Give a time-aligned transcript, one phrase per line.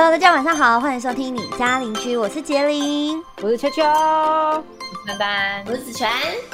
[0.00, 4.62] Hello，大家晚上好，欢迎收听你家邻居，我是杰林，我是秋秋，我
[5.02, 6.08] 是班班，我是子璇。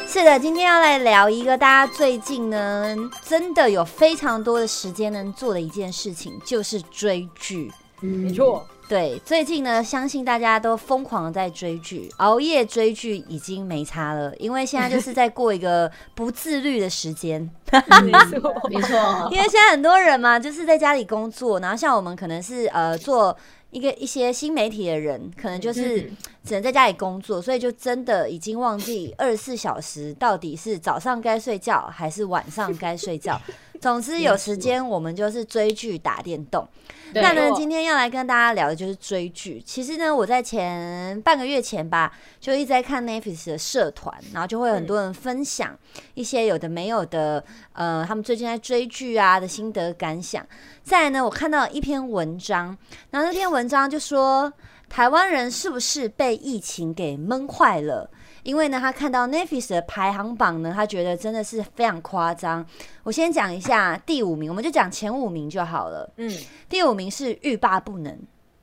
[0.09, 7.71] 是的，今天要来聊一个大家最近呢，真的有非常多的时间能做的一件事情，就是追剧。
[8.01, 17.41] 没错，对，最近呢，相信大家都疯狂的在追剧，熬夜追剧已经没差了，因为现在就是在过一个不自律的时间。
[17.73, 23.37] 没错，没错，因为现在很多人嘛，就是在家里工作，然后像我们可能是呃做
[23.71, 26.03] 一个一些新媒体的人，可能就是
[26.45, 33.41] 只能在家里工作，所以就真的已经忘记二十四小时到底是早上该睡觉还是晚上该睡觉。
[33.85, 36.67] 总之有时间我们就是追剧打电动。
[37.13, 39.63] 那呢，今天要来跟大家聊的就是追剧。
[39.63, 42.11] 其实呢，我在前半个月前吧，
[42.41, 45.79] 就一直在看 Netflix 的社团，然后就会有很多人分享
[46.15, 50.43] 一些有的没有的，呃，他们最近在追剧啊的心得感想。
[50.83, 52.75] 再来呢，我看到一篇文章，
[53.11, 54.51] 然后那篇文章就说，
[54.89, 58.11] 台湾人是不是被疫情给闷坏了？
[58.45, 62.65] 因为呢，他看到 Netflix 的排行榜呢，他觉得真的是非常夸张。
[63.03, 66.09] 我先讲一下第五名，我们就讲前五名就好了。
[66.19, 66.31] 嗯，
[66.69, 68.17] 第五名是欲罢不能，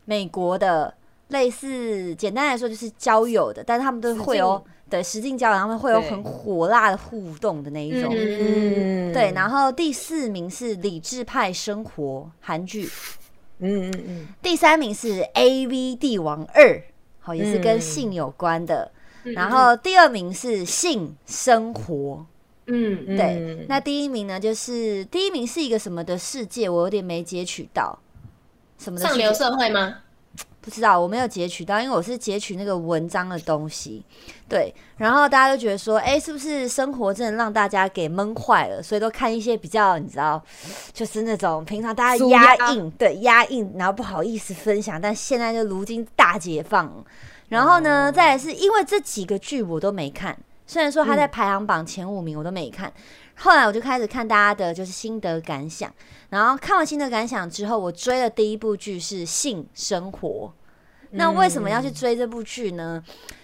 [0.06, 0.94] 美国的
[1.30, 8.14] 类似，简单来说就是交友的，但是他们都会有对实境交友，他们会有很火辣的互动的那一种。
[8.16, 9.32] 嗯，对。
[9.34, 12.88] 然后第四名是理智派生活韩剧。
[13.58, 14.28] 嗯嗯嗯。
[14.44, 16.84] 第三名是 A V 帝王二，
[17.20, 18.92] 好，也是跟性有关的。
[19.24, 22.26] 然后第二名是性生活，
[22.68, 23.66] 嗯，对。
[23.70, 24.40] 那第一名呢？
[24.40, 26.70] 就是第一名是一个什么的世界？
[26.70, 27.98] 我有点没截取到，
[28.78, 29.98] 什么上流社会吗？
[30.60, 34.04] 不知道，我没有截取到，因为我是截取那个文章的东西。
[34.48, 38.82] 对，然后大家都觉得说，哎，是不是生活真的让大家给闷坏了？
[38.82, 40.40] 所以都看一些比较，你知道，
[40.94, 47.04] 就是那种平常大家压抑，对，压抑，然后不好意思分享，但现在就如今大解放。
[47.52, 52.92] 然后呢，再来是因为这几个剧我都没看，虽然说他在排行榜前五名我都没看，
[53.36, 55.94] 后来我就开始看大家的就是心得感想，
[56.30, 60.54] 然后看完心得感想之后，我追的第一部剧是《性生活》。
[61.12, 63.04] 那为什么要去追这部剧呢？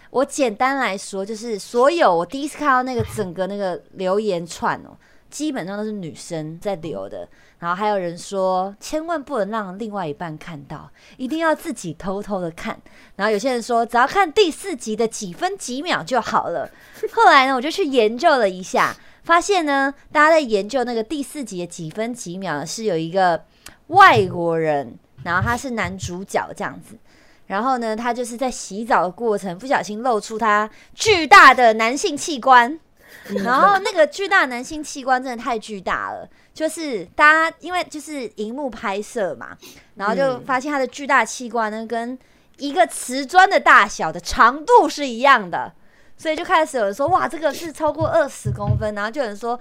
[0.09, 4.95] 我简单来说，就是所有我第一次看到那个整个那个留言串哦，
[5.29, 7.27] 基本上都是女生在留的。
[7.59, 12.79] 然后还有人说，千万不能让另外一半看到，一定要自己偷偷的看。
[13.15, 16.69] 然后有些人说，只要看第四集的几分几秒就好了。
[17.13, 23.43] 后来呢，我就去研究了一下，发现呢，大家在研究那个第四集的几分几秒是有一个
[23.87, 26.95] 外国人，然后他是男主角这样子。
[27.47, 32.79] 然后呢，他就是在洗澡的过程不小心露出他巨大的男性器官。
[33.43, 39.55] 然后那个巨大男性器官真的太巨大了，就是大家因为就是荧幕拍摄嘛，
[39.93, 42.17] 然后就发现它的巨大器官呢跟
[42.57, 45.71] 一个瓷砖的大小的长度是一样的，
[46.17, 49.51] 所以就开始有人说哇这个是超过二十公分，然后就有人说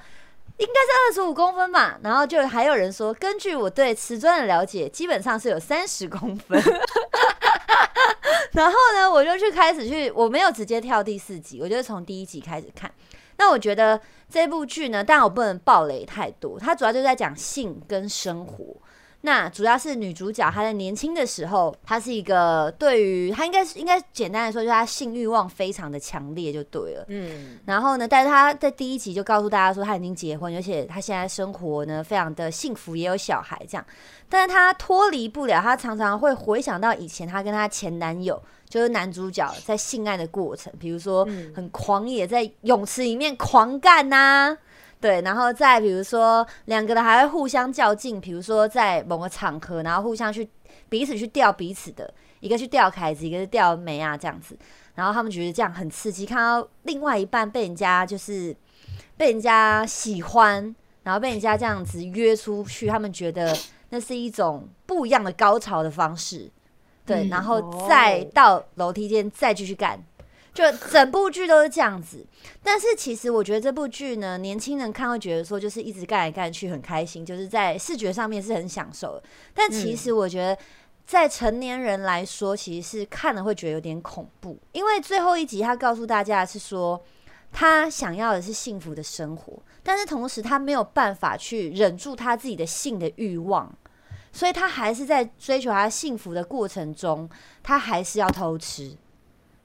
[0.56, 6.58] 应该是二十五公分吧，然后就还有人说根据我对瓷砖的了解，基本上是有三十公分。
[8.52, 12.90] 然后呢，我就去开始去，我没有直接跳第四集，我就从第一集开始看。
[13.38, 16.58] 那我觉得这部剧呢，但我不能暴雷太多。
[16.58, 18.76] 它主要就在讲性跟生活。
[19.22, 27.04] 那主要是女主角她在年轻的时候，她是一个对于她应该是应该简单来说，就是她性欲望非常的强烈就对了。
[27.08, 27.58] 嗯。
[27.64, 33.84] 然后呢，但是她在第一集就告诉大家说，她已经结婚，而且她现在生活呢非常的幸福，也有小孩这样。
[34.28, 38.40] 但是她脱离不了，她常常会回想到以前她跟她前男友。
[38.68, 44.56] 就是男主角在性爱的过程，比如说很狂野，在泳池里面狂干呐，
[45.00, 50.48] 对，然后再比如说两个人还会互相较劲，比如说在某个场合，然后互相去
[50.88, 54.58] 彼此去钓彼此的，一个去钓凯子，一个是钓梅啊这样子，
[54.94, 58.54] 然后他们觉得这样很刺激，看到另外一半被人家就是
[59.16, 63.56] 被人家喜欢，然后被人家这样子约出去，他们觉得
[63.90, 66.50] 那是一种不一样的高潮的方式。
[67.06, 70.04] 对，然后再到楼梯间再继续干，
[70.52, 72.26] 就整部剧都是这样子。
[72.62, 79.22] 但是其实我觉得这部剧呢，年轻人看会觉得说，就是一直干来干去很开心，就是在视觉上面是很享受。
[79.54, 80.58] 但其实我觉得，
[81.06, 84.58] 在成年人来说，其实是看了会觉得有点恐怖。
[84.72, 87.00] 因为最后一集他告诉大家是说，
[87.52, 93.72] 他想要的是幸福的生活，但是同时他没有办法去忍住他自己的性的欲望。
[94.36, 97.26] 所以他还是在追求他幸福的过程中，
[97.62, 98.94] 他还是要偷吃，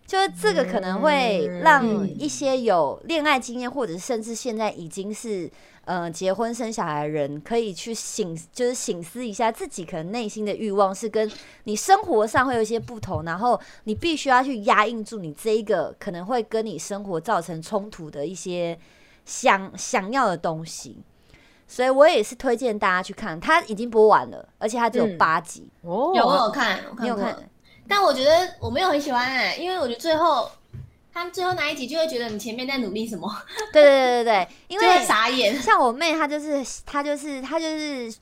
[0.06, 5.52] 就是这个可能会让一些有恋爱经验，或者甚至现在已经是
[5.84, 11.30] 呃结婚生小孩的人，可以去醒，就是醒思一下自己可能内心的欲望是跟
[11.66, 18.80] 你生活上会有一些不同，然后你必须要去压抑住你这一个可能会跟你生活造成冲突的一些
[19.26, 21.04] 想想要的东西。
[21.72, 25.70] 所以我也是推荐大家去看，它已经播完了，而且它只有嗯八集。
[25.84, 27.34] 哦，有我有看，我看你有看？
[27.88, 30.52] 但我觉得我没有很喜欢哎、因为我觉得最后
[31.14, 33.34] 他们最后那一集就会觉得你前面在努力什么，
[33.72, 35.58] 对对对对对， 因为傻眼。
[35.62, 38.14] 像我妹，她就是她就是她就是，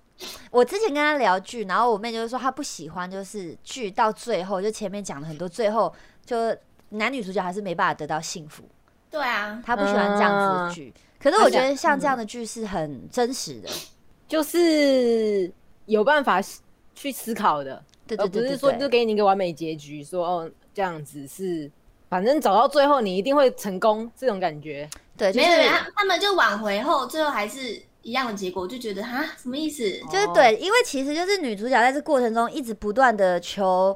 [0.51, 5.92] 我之前跟她聊剧，然后我妹就是说她不喜欢，就是剧到最后就前面讲了很多，最后
[6.24, 6.56] 就
[6.90, 8.63] 男女主角还是没办法得到幸福，
[9.10, 10.94] 对啊，她不喜欢这样子的剧。
[11.19, 13.69] 可是我觉得像这样的剧是很真实的，
[14.27, 15.51] 就是
[15.86, 16.42] 有办法
[16.95, 21.69] 去思考的，对对对不是说就给你一个完美结局，说哦这样子是，
[22.10, 24.89] 反正走到最后你一定会成功这种感觉。
[25.18, 29.83] 对，就没有，没有他他们就挽回后，最后还是一样的结果，我就觉得哈什么意思？
[30.04, 33.94] 哦就是对，因为其实就是女主角在这过程中一直不断的求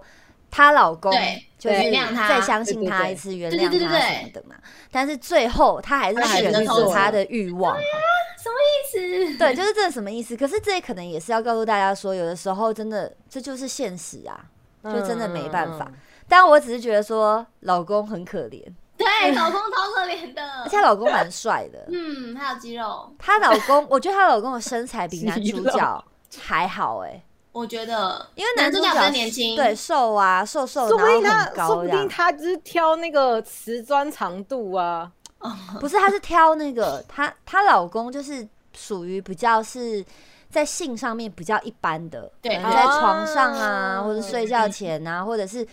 [0.56, 4.56] 她老公对，就是原谅她再相信对对对她一次，原谅她对对什么的嘛。
[4.92, 9.38] 但是最后她还是选择她的欲望，什么意思？
[9.40, 10.38] 对，就是这什么意思？
[10.38, 14.46] 可是这可能也是要告诉大家说，有的时候真的这就是现实啊，
[14.84, 15.88] 就真的没办法。
[15.90, 15.94] 嗯
[16.26, 18.64] 但我只是觉得说，老公很可怜，
[18.98, 20.78] 对，老公超可怜的 而且。
[20.78, 21.86] 她老公蛮帅的。
[21.90, 26.06] 嗯，还有肌肉，她老公，我觉得她老公的身材比男主角
[26.40, 27.22] 还好哎、
[27.54, 32.10] 我觉得因为男主角年轻，对，瘦啊，瘦瘦，说不定他然后很说不定。
[32.10, 35.12] 他就是挑那个瓷砖长度啊，
[35.80, 38.46] 不是，他是挑那个，她她老公就是
[38.76, 40.04] 属于比较是
[40.50, 45.66] 在性上面比较一般的，对可能在床上啊，哦或者睡觉前啊，或者是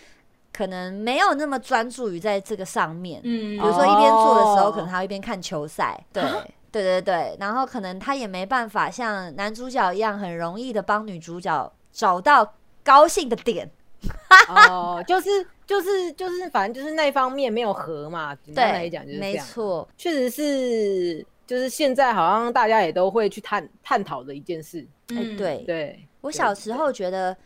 [0.52, 3.22] 可能没有那么专注于在这个上面。
[3.24, 6.22] 嗯比如说一边做的时候，哦可能他会一边看球赛，对。
[6.72, 13.68] 对对对，然后可能他也没办法像男主角一样很容易的帮女主角找到高兴的点，
[14.48, 15.28] 哦，就是
[15.66, 18.34] 就是就是，反正就是那方面没有合嘛。
[18.36, 19.36] 简单来对讲就是，这没。
[19.38, 24.80] 错，确实是，就是现在好像大家也都会去探探讨的一件事。
[25.08, 27.36] 哎、嗯，对，对，我小时候觉得，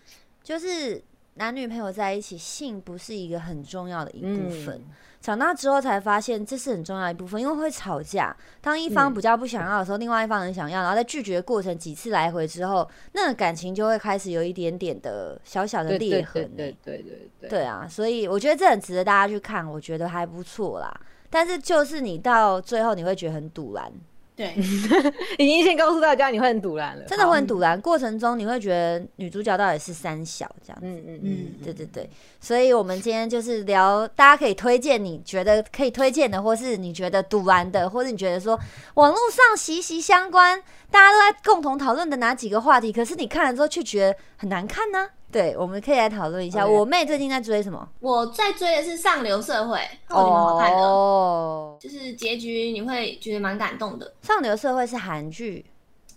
[0.43, 1.03] 就是
[1.35, 4.75] 男女朋友在一起，性不是一个很重要的一部分。
[4.77, 4.91] 嗯
[5.25, 8.37] 长大之后才发现，这是很重要的一部分，因为会吵架。
[8.61, 16.77] 当一方嗯比较不想要的时候，另外一方很想要，然后在拒绝的过程几次来回之后，那个感情就会开始有一点点的小小的裂痕、对欸。
[16.85, 17.49] 对对对对。
[17.49, 20.95] 对啊，所以我觉得这很值得大家去看，我觉得还不错啦。
[21.31, 23.91] 但是就是你到最后你会觉得很堵然，
[24.37, 24.53] 对，
[25.39, 27.81] 已经先告诉大家你会很堵然了，真的很堵然。
[27.81, 30.87] 过程中你会觉得女主角到底是三小这样子。
[30.87, 32.11] 嗯嗯嗯嗯，对对对，
[32.41, 38.59] 所以我们今天就是聊，大家可以推荐你觉得可以推荐的，或是你觉得堵然的，或者你觉得说
[38.95, 40.61] 网络上息息相关，
[40.91, 46.65] 大家都在共同讨论的哪几个话题，可是你看了之后却觉得很难看呢、对，我们可以来讨论一下。
[46.65, 47.89] 我妹最近在追什么？
[47.99, 49.79] 我在追的是《上流社会》，
[50.11, 54.15] 我觉得蛮好看的，哦，就是结局你会觉得蛮感动的。
[54.23, 55.67] 上流社会是韩剧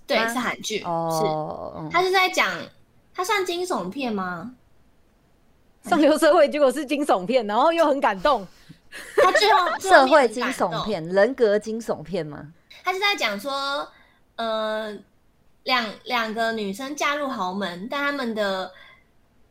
[0.05, 2.47] 对，啊是韩剧，是哦，嗯它是在讲，
[3.11, 4.53] 它算惊悚片吗？
[5.81, 8.45] 上流社会结果是惊悚片，然后又很感动。
[9.15, 12.53] 他最后社会惊悚，片、人格惊悚片吗？
[12.83, 13.87] 他是在讲说，
[14.35, 14.95] 呃，
[15.63, 18.71] 两两个女生嫁入豪门，但他们的，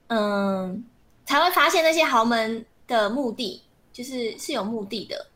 [0.09, 0.85] 嗯、
[1.25, 5.27] 才会发现那些豪门的目的就是是有目的的，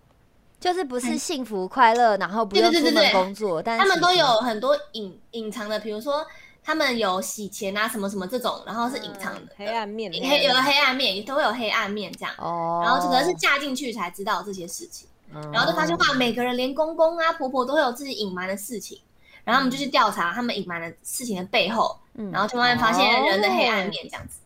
[0.60, 3.02] 就是不是幸福快乐，然后不用出门对对。
[3.02, 6.24] 对对工作，但是他们都有很多隐隐藏的，比如说
[6.62, 12.34] 他们有洗钱啊什么什么这种，然后是隐藏的，黑暗面，黑有了黑暗面，都会有黑暗面这样。
[12.38, 19.00] 哦，然后可能是嫁进去才知道这些事情，嗯，然后就发现哇，每个人连公公啊婆婆都会有自己隐瞒的事情，
[19.42, 22.30] 然后我们就去调查他们隐瞒的事情的背后，嗯。
[22.30, 24.39] 然后就慢慢发现人的黑暗面这样子。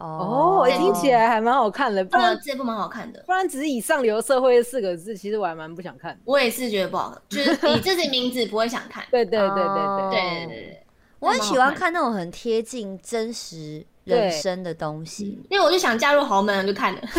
[0.00, 6.18] 哦，这听起来还蛮好看的，不呃，然这部蛮好看的，不然只是以上流社会四个字，其实我还蛮不想看。
[6.24, 9.04] 我也是觉得不好看， 就是你这些名字不会想看。
[9.10, 10.86] 对对对对哦对，对
[11.18, 15.40] 我很喜欢看看那种很贴近真实人生的东西。
[15.50, 17.00] 因为我就想嫁入豪门，我就看了。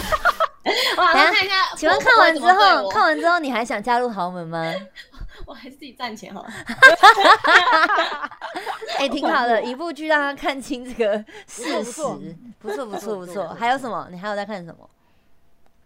[0.98, 4.74] 我好像看一下，请问看完之后，看完之后你还想加入豪门吗？
[5.51, 6.50] 我还是自己赚钱好了。
[8.98, 12.01] 哎、挺好的，一部剧让他看清这个事实
[12.60, 13.50] 不错，不错不错。
[13.50, 14.08] 还有什么？
[14.12, 14.89] 你还有在看什么？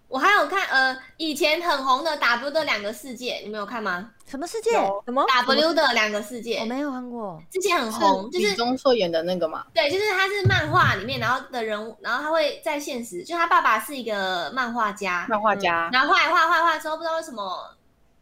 [0.08, 4.70] 我还有看呃以前很红的 W 的两个世界，你们有看吗什么世界？
[5.04, 7.42] 什么？？W 的两个世界我没有看过。
[7.52, 17.76] 之前很红，就李是钟硕演的那个嘛，对，就是他是漫画里面，然后的人物，然后他会在现实，就他爸爸是一个漫画家，漫画家，然后画来画画画之后，不知道为什么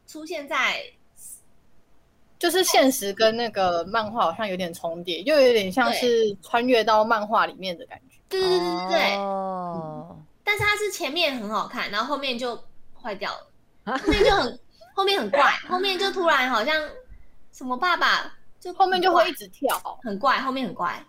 [0.07, 0.81] 出现在
[2.43, 8.19] 就是现实跟那个漫画好像有点重叠，又有点像是穿越到漫画里面的感觉。
[8.27, 12.61] 对对对对对，哦，但是它是前面很好看，然后后面就
[13.01, 13.47] 坏掉了，
[13.85, 13.97] 啊。
[13.97, 14.59] 后面就很
[14.93, 16.75] 后面很怪，后面就突然好像
[17.53, 21.01] 什么爸爸就后面就会一直跳，很怪，后面很怪，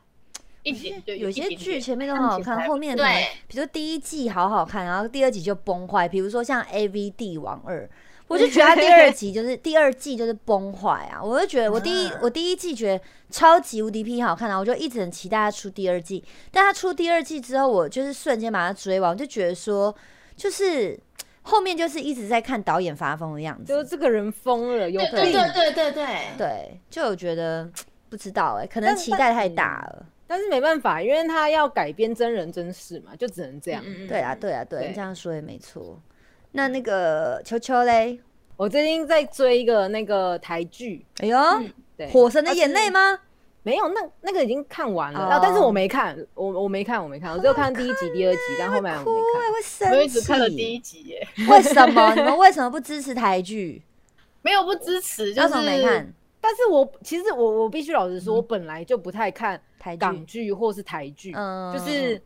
[0.63, 3.27] 一点对，有些剧前面都很好看，后面对。
[3.49, 6.07] 比如说第一季好好看，然后第二集就崩坏。
[6.09, 7.91] 比如说像 A V 帝王二，
[8.27, 11.23] 我就觉得他第二集就是第二季就是崩坏啊！
[11.23, 16.25] 我就觉得我第一啊我第一季觉得超级无敌批好看啊，我就一直很期待他出第二季。
[16.51, 19.95] 但他出第二季之后，我就是瞬间把它追完，我就觉得说，
[20.35, 20.99] 就是
[21.43, 23.65] 后面就是一直在看导演发疯的样子。
[23.65, 25.33] 就是这个人疯了，有对对病。
[25.33, 27.71] 对对对对，对，就有觉得
[28.09, 30.07] 不知道哎、可能期待太大了。
[30.27, 33.85] 但是没办法，因为他要改编真人真事嘛，就只能这样。
[34.09, 36.01] 对啊，对啊，对，对你这样说也没错。
[36.57, 38.19] 那那个球球嘞？
[38.57, 41.37] 我最近在追一个那个台剧，哎呦，
[41.97, 43.13] 对，火神的眼泪吗？
[43.13, 43.19] 吗？
[43.65, 49.53] 没有，那那个已经看完了，哦然后但是我没看，我我没看，我没看，我只有看第一集、第二集，但后面我哭没哎、看。
[49.53, 52.15] 会生我一直看了第一集耶，为什么？
[52.15, 53.83] 你们 为什么不支持台剧？
[54.43, 60.45] 没有不支持，就为是什么没看但是我其实我我必须老实说，我本来就不太看台港剧？
[60.45, 62.21] 剧或是台剧，嗯就是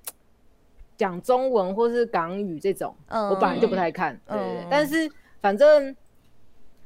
[0.99, 4.21] 讲中文或是港语这种，嗯我本来就不太看。
[4.27, 5.97] 对对对嗯，但是反正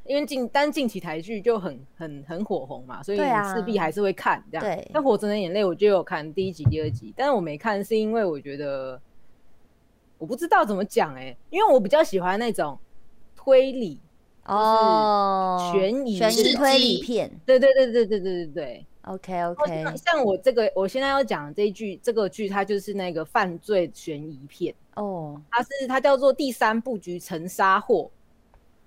[0.04, 4.64] 因为近单近期台剧就很很很火红嘛，所以势必还是会看这样。
[4.64, 9.00] 对那《火神的眼泪》我就有看第一集、第二集，但是我没看是因为我觉得
[10.18, 12.78] 我不知道怎么讲哎、因为我比较喜欢那种
[13.34, 13.98] 推理。
[14.44, 17.30] 哦，悬疑悬疑推理片。
[17.46, 18.86] 对对对对对对对对。
[19.02, 28.10] OK OK，像像我这个，我现在要讲的这一句，这个剧它就是那个犯罪悬疑片，哦，它是它叫做第三布局沉沙祸，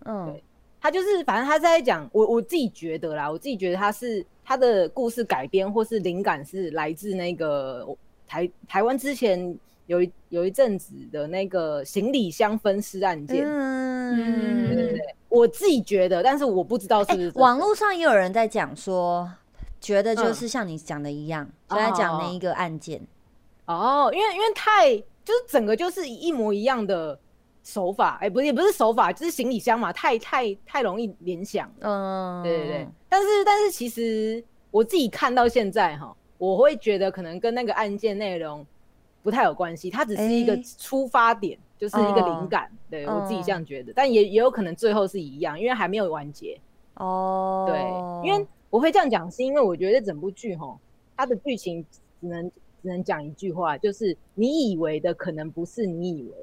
[0.06, 0.32] 嗯。
[0.32, 0.44] 对。
[0.82, 7.88] 它就是反正他在讲我我自己觉得啦，我自己觉得它是它的故事改编或是灵感是来自那个
[8.28, 9.58] 台台湾之前
[9.88, 19.28] 有一有一阵子的那个行李箱分尸案件，嗯，对对对，我自己觉得，但是我不知道是网络上也有人在讲说，
[19.80, 23.02] 觉得就嗯是像你讲的一样，就在讲那一个案件。
[23.66, 27.18] 哦，因为因为太就是整个就是一模一样的
[27.64, 31.72] 手法，哎、不是也不是手法，就是行李箱嘛，太太太容易联想。
[31.80, 38.66] 嗯，对对对，但是但是其实我自己看到现在哈，我会觉得可能跟那个案件内容
[39.24, 42.70] 不太有关系，它只是一个哎出发点，就是一个哦灵感。
[42.88, 46.60] 对我自己哦这样觉得，但也也有可能最后是一样，因为还没有完结。
[46.94, 50.78] 哦，对，因为我会这样讲，是因为我觉得整部剧哈，
[51.16, 51.82] 它的剧情
[52.20, 52.52] 只能
[52.84, 56.36] 只能讲一句话，就是你以为的可能不是你以为，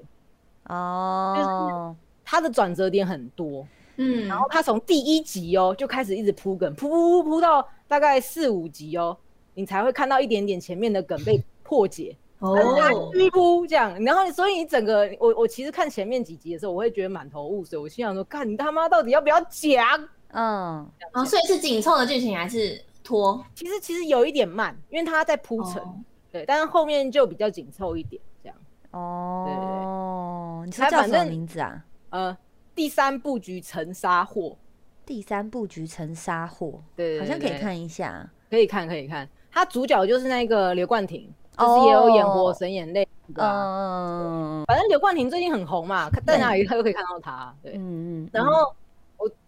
[0.75, 3.69] 哦，它的转折点很多。
[3.97, 9.15] 嗯，然后他从第一集哦就开始一直铺梗，铺铺铺铺到大概四五集哦，
[9.53, 12.57] 你才会看到一点点前面的梗被破解， 哦
[13.31, 20.09] 铺这样，然后所以你整个我我其实看前面几集的时候，我会觉得满头雾水，我心想说，看你他妈到底要不要讲？
[20.33, 23.43] 嗯，哦，所以是紧凑的剧情还是拖？
[23.55, 25.95] 其实其实有一点慢，因为它在铺陈，哦
[26.31, 28.57] 对，但是后面就比较紧凑一点这样。
[28.93, 31.85] 哦，你说叫什么名字啊？
[32.11, 32.37] 呃，
[32.75, 34.57] 第三部局成沙货，
[35.05, 38.29] 第三部局成杀货，对对好像可以看一下。
[38.51, 44.27] 可以看可以看，他主角就是那个刘冠廷，就哦是也有演《火神眼泪》的啊。
[44.29, 47.55] 嗯反正刘冠廷最近很红嘛，看在哪里他都可以看到他。
[47.63, 48.77] 对，嗯嗯，然后我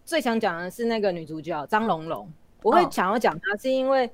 [0.05, 2.31] 最想讲的是那个女主角张龙龙，
[2.61, 4.09] 我会哦想要讲她，是因为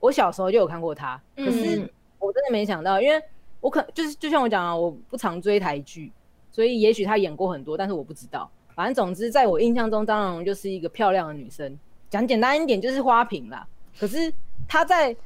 [0.00, 3.20] 我小时候就有看过她，可是嗯我真的没想到，因为
[3.60, 6.12] 我可就是就像我讲啊，我不常追台剧，
[6.50, 8.50] 所以也许她演过很多，但是我不知道。
[8.74, 11.78] 反正总之，在我印象中，张龙龙就是一个漂亮的女生，
[12.10, 13.66] 讲简单一点就是花瓶啦。
[13.98, 14.32] 可是
[14.66, 15.14] 她在《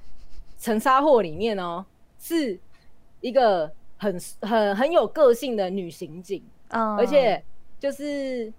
[0.58, 1.84] 沉沙货》里面哦，
[2.18, 2.58] 是
[3.20, 6.42] 一个很很很有个性的女刑警。
[6.68, 7.42] 嗯，而且
[7.80, 8.52] 就是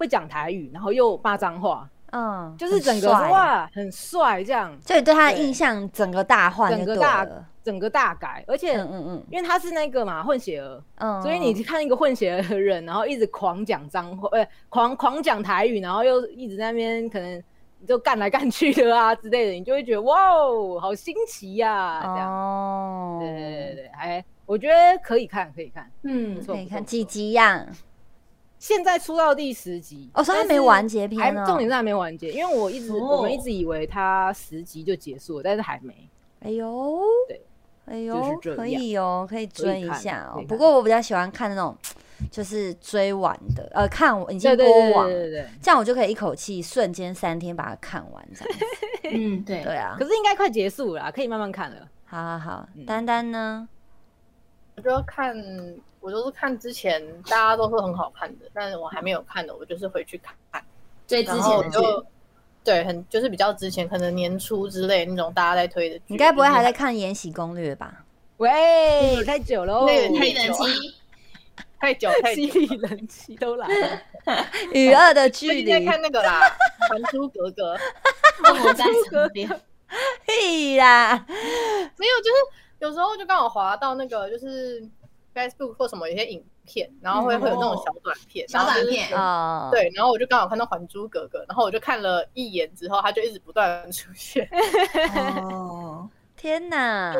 [0.00, 7.28] 会讲台语，然后又骂脏话，嗯，就是整个哇很帅这样，就你对他的印象整个大换，整个大
[7.62, 17.44] 整个大改，而且嗯嗯嗯因为他是那个嘛混血儿，嗯，所以你看一个混血儿的人，然后一直狂讲脏话，呃，狂狂讲台语，然后又一直在那边可能
[17.86, 22.32] 就干来干去的啊之类的，你就会觉得哇哦，好新奇呀、这样。
[22.32, 25.88] 哦，对对对对，还我觉得可以看，可以看。
[26.04, 27.66] 嗯可以看几集呀？
[28.60, 31.44] 现在出到第十集，哦，所以它但是没完结篇呢。
[31.46, 35.94] 重点是还没完结，因为我一直、哦我们一直以为它十集就结束了，但是还没。
[36.40, 37.40] 哎呦，对，
[37.86, 41.74] 哎就是呦，可以哦，可以追一下哦不过我比较喜欢看那种
[42.30, 45.46] 就是追完的，呃，看我已经播完，对对对。
[45.62, 48.66] 这样我就可以一口气瞬间三天把它看完，这样子。
[49.12, 51.88] 嗯，对对啊可，是应该快结束了啦，可以慢慢看了。
[52.04, 53.66] 好好好，嗯丹丹呢？
[54.76, 55.34] 我就看，
[56.00, 60.64] 我都是看之前大家都说很好看的，但是我还没有看的，我就是回去看，
[61.06, 62.06] 最之前的剧，就
[62.64, 66.04] 对，很就是比较之前，可能年初之类那种大家在推的剧。
[66.08, 68.04] 你该不会还在看《延禧攻略》吧？
[68.36, 70.62] 喂，太久喽，那个太一 人妻，
[71.78, 72.60] 太久太犀久？
[72.60, 74.02] 利人气都来了。
[74.72, 76.40] 与恶的最距离在，看那个啦，
[76.88, 77.76] 《还珠格格》，
[78.64, 79.48] 我在身边，
[80.26, 81.24] 嘿啦！
[81.28, 82.36] 没有，就是
[82.78, 84.86] 有时候就刚好滑到那个就是
[85.34, 89.16] Facebook 或什么有些影片，然后会嗯会有那种小短片，小短片。
[89.16, 94.48] 啊，，对，然后我就刚好看到《还珠格格》，然后我就看了一眼之后，它就一直不断出现，
[95.46, 97.14] 哦，天哪！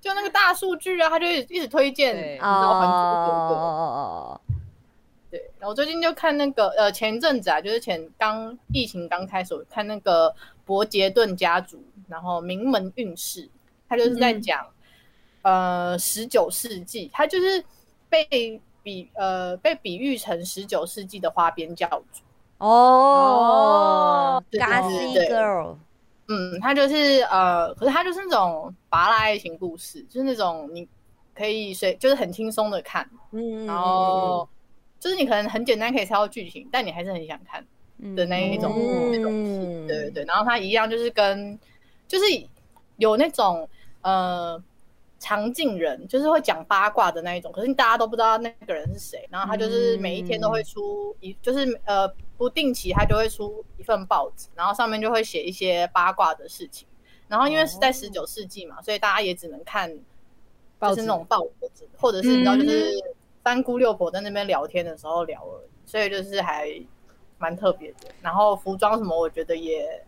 [0.00, 2.32] 就那个大数据啊，它就一直一直推荐，对。
[2.32, 4.40] 你知道《还珠格格》哦，
[5.30, 10.32] 对，然后我最近就看那个呃，前一阵子啊，就是前刚疫情刚开始，我看那个
[10.64, 13.50] 伯杰顿家族，然后名门运势，
[13.88, 14.40] 他就是在嗯。
[14.40, 14.64] 讲、
[15.42, 17.64] 呃十九世纪，他就是
[18.08, 22.22] 被比呃被比喻成十九世纪的花边教主。
[22.58, 24.66] 哦对对
[25.14, 25.76] 对，Gossip Girl，
[26.28, 30.88] 嗯，他就是呃，可是他就是那种拔拉爱情故事，就是那种你
[31.34, 34.48] 可以随就是很轻松的看，嗯，然后
[34.98, 37.64] 就是你可能很简单可以猜到剧情，但你还是很想看。
[38.14, 41.58] 的那一种嗯那种戏，对对对，然后他一样就是跟
[42.06, 42.24] 就是
[42.96, 43.68] 有那种
[44.02, 44.62] 呃
[45.18, 56.86] 常进人，就是会讲八卦的那一种，可是大家都不知道那个人是谁，然后他就是每一天都会出一，就是呃不定期他就会出一份报纸，然后上面就会写一些八卦的事情，
[57.26, 59.92] 然后因为是在十九世纪嘛，所以大家也只能看
[60.80, 61.42] 就是那种报
[61.74, 62.92] 纸，或者是你知道就是
[63.42, 66.70] 三姑六婆在那边聊天的时候聊而已，所以就是还
[67.38, 68.08] 蛮特别的。
[68.22, 70.04] 然后服装什么，我觉得也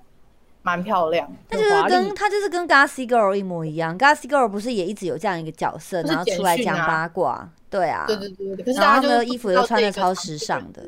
[0.63, 1.57] 蛮漂亮她。
[1.57, 10.83] 就是跟他就是跟 Gossip Girl 一模一样，Gossip Girl 不是也一直有这样一个角色，就是然后出来讲八卦，对啊，对对对对，可是然后他大家就是们的衣服又穿的超时尚的，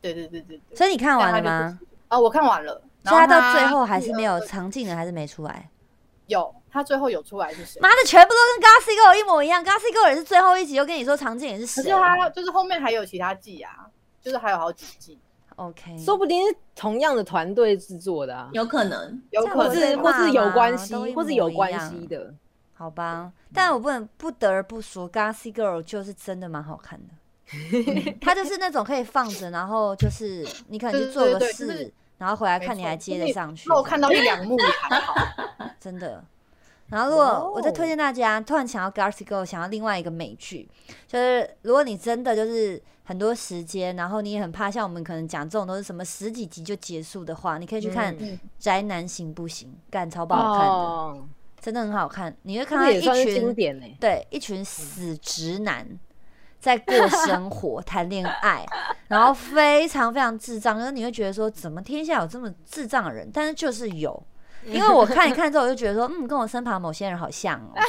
[0.00, 0.76] 对对对对对。
[0.76, 1.78] 所以你看完了吗？
[2.08, 5.68] 啊，我看完了，所以他到最后还是没有呃常进的，还是没出来。
[6.26, 7.80] 有，他最后有出来是谁？
[7.80, 13.86] 妈的，全部都跟 Gossip Girl 一模一样，Gossip Girl 也是最后一集又跟你说常进也是谁可是他就是后面还有其他季啊，
[14.22, 15.18] 就是还有好几季，
[15.60, 22.34] ？OK，说不定是同样的团队制作的啊，有可能，有可能是或是有关系或是有关系的。
[22.72, 27.14] 好吧，但我不能不得而不说，Gossip Girl 就是真的蛮好看的。
[28.22, 33.68] 它就是那种可以放着，然后就是你可能去做个事，然后回来看你还接得上去。
[33.68, 35.14] 那我看到一两幕还好。
[35.78, 36.24] 真的。
[36.90, 40.68] 然后，如果哦我再推荐大家，突然想要 Gossip Girl，想要另外一个美剧，
[41.06, 51.28] 就是如果你真的就是很多时间，然后你也很怕像我们可能讲这种都是什么十几集就结束的话，你可以去看《嗯宅男行不行》，干超不好看的，哦，
[51.60, 52.36] 真的很好看。
[52.42, 53.96] 你会看到一个也算是经群。
[54.00, 55.86] 对一群死直男
[56.58, 58.66] 在过生活、 谈恋爱，
[59.06, 63.30] 然后非常非常智障，就是你会觉得说，怎么天下有这么智障的人？
[63.32, 64.20] 但是就是有。
[64.66, 67.80] 因为我看一看之后，我就觉得说，嗯，跟我身旁某些人好像哦，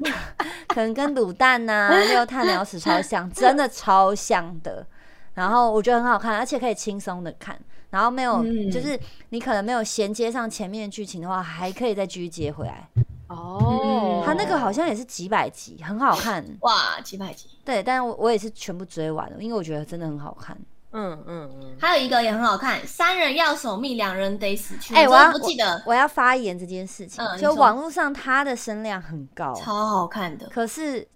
[0.68, 4.86] 可能跟卤蛋呐、 六探鸟屎超像，真的超像的。
[5.34, 7.58] 然后我觉得很好看，而且可以轻松的看，
[7.90, 12.88] 然后没有，嗯就是你可能没有衔接上前面的剧情的话，还可以再继续接回来。
[13.28, 16.44] 哦，他那个好像也是几百集，很好看。
[16.60, 17.48] 哇，几百集。
[17.64, 20.56] 对，但我我也是全部追完了，因为我觉得真的很好看。
[20.98, 24.94] 嗯嗯嗯，还有一个也很好看，三人要守密，两人得死去。
[24.94, 30.48] 哎、我要不记得，我要发言这件事情，嗯就网络上他的声量很高，超好看的。
[30.48, 31.06] 可是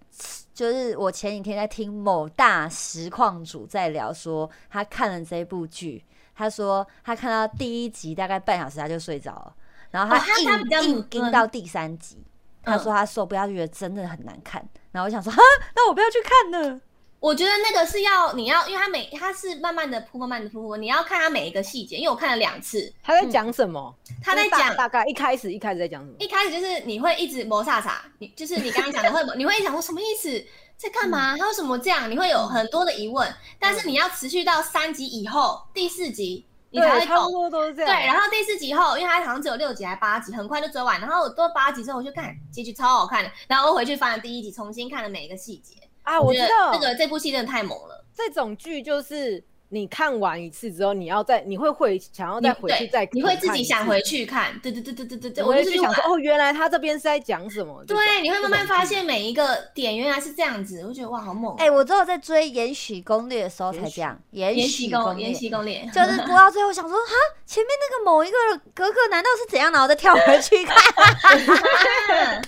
[0.53, 9.55] 就是我前几天在听某大实况主在聊说，他看了这部剧，他说他看到第一集大概半小时他就睡着了，
[9.89, 12.23] 然后哦他硬、他比较硬盯嗯到第三集，
[12.61, 14.63] 他嗯说他受不了，觉得真的很难看。
[14.91, 15.41] 然后我想说，哈，
[15.75, 16.79] 那我不要去看了。
[17.21, 21.95] 我觉得那个是要你要，因为它每它是慢慢的铺，慢慢的铺，你要看它每一个细节。
[21.97, 23.95] 因为我看了两次，他在讲什么？
[24.23, 26.15] 他在讲大大概一开始一开始在讲什么？
[26.17, 30.43] 一开始就是你会一直磨煞煞，你就是你刚刚讲的 会，你会想说什么意思，
[30.77, 31.37] 在干嘛？
[31.37, 32.09] 他为什么这样？
[32.09, 37.33] 你会有很多的疑问，但是你要持续到三集以后，第四集你才会对，差不懂。
[37.33, 37.95] 多都是这样。
[37.95, 40.99] 对，然后第四集后，因为它好像只有六集还八集，很快就追完。
[40.99, 45.75] 然后我到八集之后，我就看结局超好看的，然后我回去翻了第一集，重新看了每一个细节。
[46.03, 48.05] 啊，我知道这个这部戏真的太猛了。
[48.13, 57.81] 这种剧就是你看完一次之后，你要再你会会想要再回去再对你会自己想回，去看，对对对对对对对，我就想说哦，原来他这边是在讲什么？
[57.85, 58.83] 对，你会慢慢发。
[58.83, 61.55] 现每一个点原来是这样子，我就觉得哇，好猛哦！
[61.57, 67.13] 哎、我只有在追《延禧攻略》的时候才这样，《延延禧攻略禧攻延》禧攻略就是播到最后想说，哈，
[67.45, 68.35] 前面那个某一个
[68.73, 69.71] 格格难道是怎样？
[69.71, 70.75] 然后再跳回去看。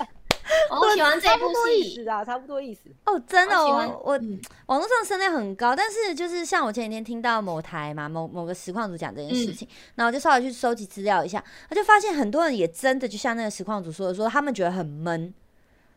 [0.70, 1.96] 我喜欢这部戏。
[1.96, 2.90] 思，啊，差不多意思。
[3.06, 4.40] 哦，真的，我我嗯。
[4.68, 15.34] 网络上声量很高，但是就是像我前几天听到某台嘛，某某个实况组讲这件事情，然后我就稍微去收集资料一下，他就发现很多人也真的就像那个实况组说的，说他们觉得很闷，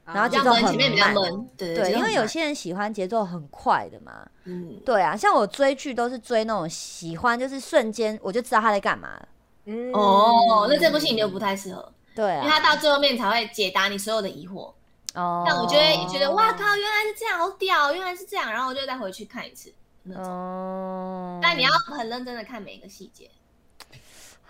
[0.05, 1.15] 然后节奏很前面比较慢。
[1.15, 9.29] 闷，对对，因为有些些人喜欢节奏很快的嘛，嗯，对啊，像我追剧都是追那种喜欢，就是瞬间我就知道他在干嘛了，
[9.65, 14.73] 嗯哦，那这部戏你就不太适合，对因为它啊，到最后面才会解答你所有的疑惑。
[15.15, 19.73] 哦，但我就会觉得哇靠，原来是这样，好屌，原来是这样，然后我就再回去看一次。
[20.03, 23.31] 那种哦，但你要很认真的看每一个细节。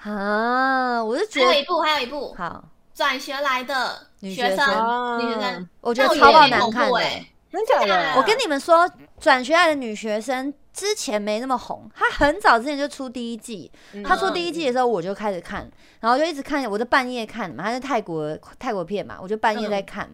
[0.03, 6.89] 啊，我就觉得还有一部，还有一部好，转学来的女学学生，生女学生，我觉得超爆难看的。
[6.89, 7.27] 怖哎。
[7.49, 8.15] 真的？
[8.17, 8.87] 我跟你们说，
[9.19, 13.73] 转学来的女学生之前没那么红，他很早之前就出第一季。
[14.05, 15.69] 他出第一季的时候，我就开始看，
[16.01, 20.09] 然后就一直看，我就半夜看嘛，他是泰国泰国片嘛，我就半夜在看，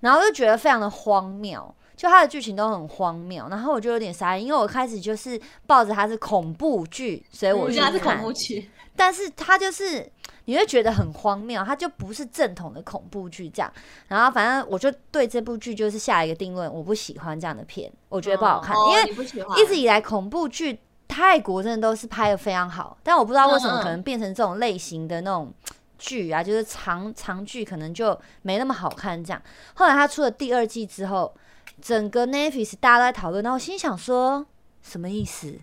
[0.00, 1.74] 然后就觉得非常的荒谬。
[1.96, 8.20] 就它的剧情都很荒谬，然后我就有点傻眼，因为我开始就是抱着它是恐怖剧，所以我去我觉得它是恐看。
[8.20, 10.04] 怖剧，但是它就是
[10.46, 13.72] 你会觉得很荒谬，它就不是正统的恐怖剧这样。
[14.08, 20.78] 然后反正我就对这部剧就是下一个定论，我不喜欢这样的片，我觉得不好看，哦因为一直以来恐怖剧
[21.08, 25.52] 泰国真的都是拍的非常好，但我不知道为什么可能变成这种类型的那种。
[25.96, 29.22] 剧啊，就是长长剧可能就没那么好看。
[29.24, 29.40] 这样，
[29.74, 31.32] 后来他出了第二季之后，
[31.80, 34.44] 整个 Netflix 大家都在讨论，然后我心想说，
[34.82, 35.56] 什么意思？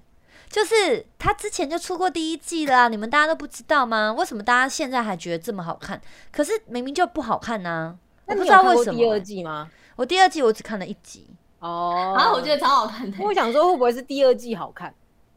[0.51, 4.11] 就是他之前就出过第一季了、啊， 你们大家都不知道吗？
[4.11, 5.99] 为什么大家现在还觉得这么好看？
[6.31, 9.69] 可是明明就不好看呢、我不知那你有道为什么、看过第二季吗？
[9.95, 11.25] 我第二季我只看了一集，
[11.59, 13.17] 哦，然后我觉得超好看的。
[13.21, 14.93] 我想说会不会是第二季好看，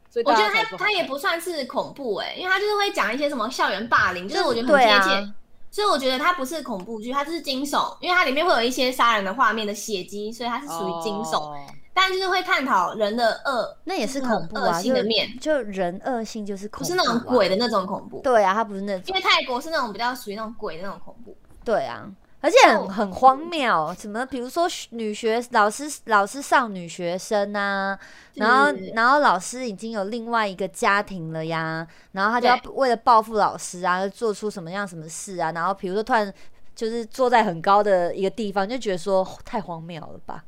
[0.09, 5.33] 所以我觉得它它也不算是恐怖哎、因为它就是会讲一些什么校园霸凌，就是我觉得很贴切。
[5.71, 11.37] 所以我觉得它不是恐怖剧，它就是惊悚，因为它里面会有一些杀人的画面的血迹，所以它是属于惊悚。
[11.37, 11.57] 哦
[11.97, 18.19] 但就是会探讨人的恶，那也是恐怖啊，恶性的面，就人恶性就是恐怖、啊，不是那种鬼的那种恐怖。
[18.19, 21.35] 对啊，他不是那种因为泰国是那种比较属于那种鬼的那种恐怖。
[21.63, 22.05] 对啊，
[22.41, 27.97] 而且很很荒谬，什么比如说女学老师老师上女学生啊，
[28.33, 36.31] 然后然后老师已经有另外一个家庭了呀，然后他就要为了报复老师啊，做出什么样什么事啊，然后比如说突然
[36.75, 40.43] 就是坐在很高的一个地方，就觉得说太荒谬了吧，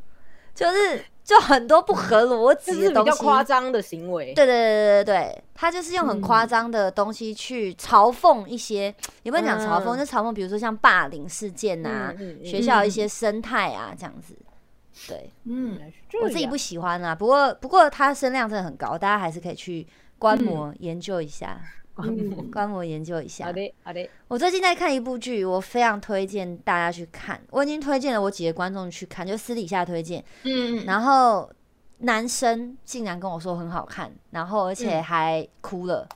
[0.58, 4.34] 就是就很多不合逻辑的东西，夸张的行为。
[4.34, 10.00] 对对对对对对，他就是用很夸张的东西去嘲讽一些，也不能讲嘲讽，嗯。
[10.00, 12.12] 就嘲讽，比如说像霸凌事件啊、
[12.44, 14.36] 学校一些生态啊这样子。
[15.08, 15.32] 对。
[15.46, 15.80] 嗯，
[16.24, 19.86] 我自己不喜欢啊，不过不过他声量真的很高，大家还是可以去
[20.18, 21.62] 观摩研究一下，
[22.04, 23.54] 嗯观摩研究一下好。
[23.54, 30.24] 的好的，我最近在看一部剧，我非常推荐大家去看，我已经推荐了我几个观众去看，就私底下推荐。
[30.44, 31.50] 嗯，然后
[32.00, 36.08] 男生竟然跟我说很好看，然后而且还哭了。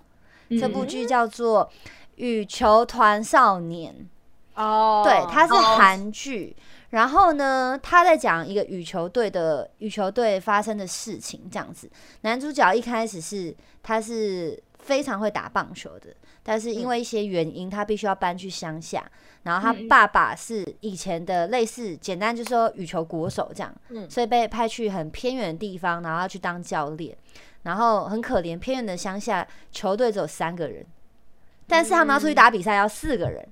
[0.60, 1.66] 这部剧叫做
[2.16, 3.96] 《羽球团少年》，
[4.62, 6.56] 哦，对，它是哦韩剧。
[6.90, 11.90] 然后呢，他在讲一个羽球队的羽球队发生的事情，这样子。
[12.20, 16.14] 男主角一开始是他是非常会打棒球的，
[16.44, 19.10] 但是因为一些原因，他必须要搬去乡下。
[19.44, 27.18] 然后他爸爸是以前的类似，简单就说羽球国手这样，嗯所以被派去很偏远的地方，然后要去当教练。
[27.64, 30.86] 然后很可怜，偏远的乡下球队只有三个人，
[31.68, 33.48] 但是他们要出去打比赛要四个人。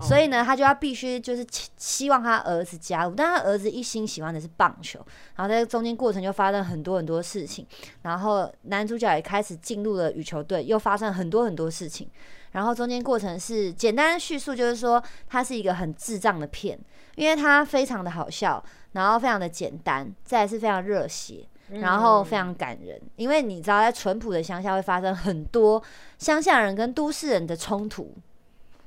[0.00, 4.98] 所以呢，他就要必须就是期希望他儿子加入，但他儿子一心喜欢的是棒球，
[5.36, 7.66] 然后在中间过程就发生很多很多事情，
[8.02, 12.08] 然后男主角也开始进入了羽球队，又发生很多很多事情，
[12.52, 16.78] 然后中间过程是简单叙述，就是说它是一个很智障的片，
[17.16, 25.82] 因为它非常的好笑，然后非常的简单，再来是非常热血，然后非常感人，因为你知道在淳朴的乡下会发生很多
[26.18, 28.16] 乡下人跟都市人的冲突，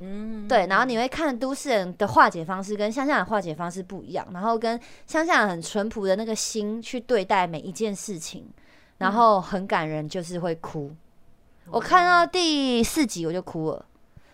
[0.05, 8.45] 嗯，对，然后你会看都市人的化解方式跟乡下人化解方式不一样，然后跟乡下人很淳朴的那个心去对待每一件事情，
[8.97, 10.93] 然后很感人，就是会哭。
[11.69, 13.85] 我看到第四集我就哭了，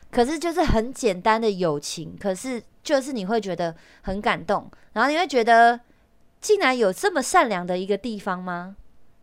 [0.10, 5.80] 可是就是很简单的友情，可是就是你会觉得很感动，然后你会觉得
[6.42, 8.76] 竟然有这么善良的一个地方吗？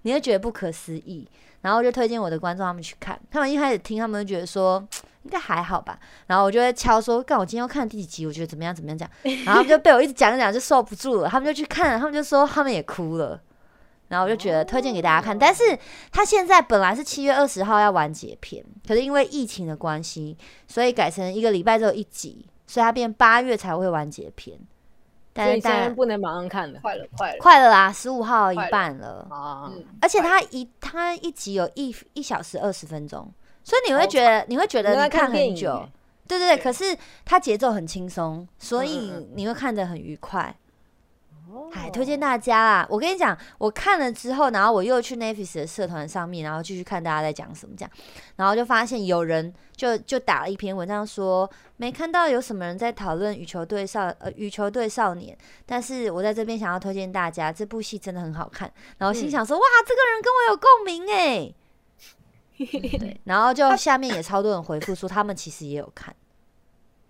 [0.03, 1.29] 你会觉得不可思议，
[1.67, 4.81] 然后我就推荐我的观众他们去看，他们一开始听，他们就觉得说
[5.25, 5.99] 应该还好吧，
[6.29, 9.11] 然后我就会敲说，干我今天要看第几集，我觉得怎么样怎么样讲，
[9.45, 13.41] 然后就被我一直讲讲就受不住了，他们就去看，他们就说他们也哭了。
[14.07, 15.77] 然后我就觉得推荐给大家看，但是
[16.13, 24.57] 他现在本来是七月二十号要完结篇，可是因为疫情的关系，所以改成一个礼拜只有一集，所以他变八月才会完结篇。
[25.37, 26.81] 但是所以现在不能马上看了。
[26.81, 29.71] 快了快了，快了啦，十五号一半了，啊。
[29.71, 33.31] 嗯，而且它一它一集有一一小时二十分钟，
[33.63, 35.71] 所以你会觉得你会觉得你看很久。
[35.71, 35.93] 欸，
[36.27, 36.63] 对对对，对。
[36.63, 40.55] 可是它节奏很轻松，所以你会看得很愉快。
[41.57, 42.87] 哦哎，推荐大家啦！
[42.91, 47.91] 我跟你讲，我看了之后，然后我又去 Netflix 的社团上面，然后继续看大家在讲什么这样，
[48.37, 58.71] 然后就发现有人就就打了一篇文章说，没看到有什么人在讨论羽球队少呃羽球队少年，但是我在这边想要推荐大家，这部戏真的很好看。
[58.99, 61.55] 然后心嗯想说，哇，这个人跟我有共鸣哎。
[62.99, 66.17] 对，然后就下面也超多人回复说他们其实也有看，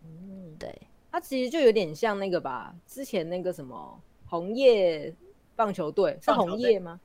[0.03, 0.77] 嗯对，
[1.13, 5.13] 它其实就有点像那个吧，之前那个什么红叶
[5.55, 7.01] 棒球队是红叶吗？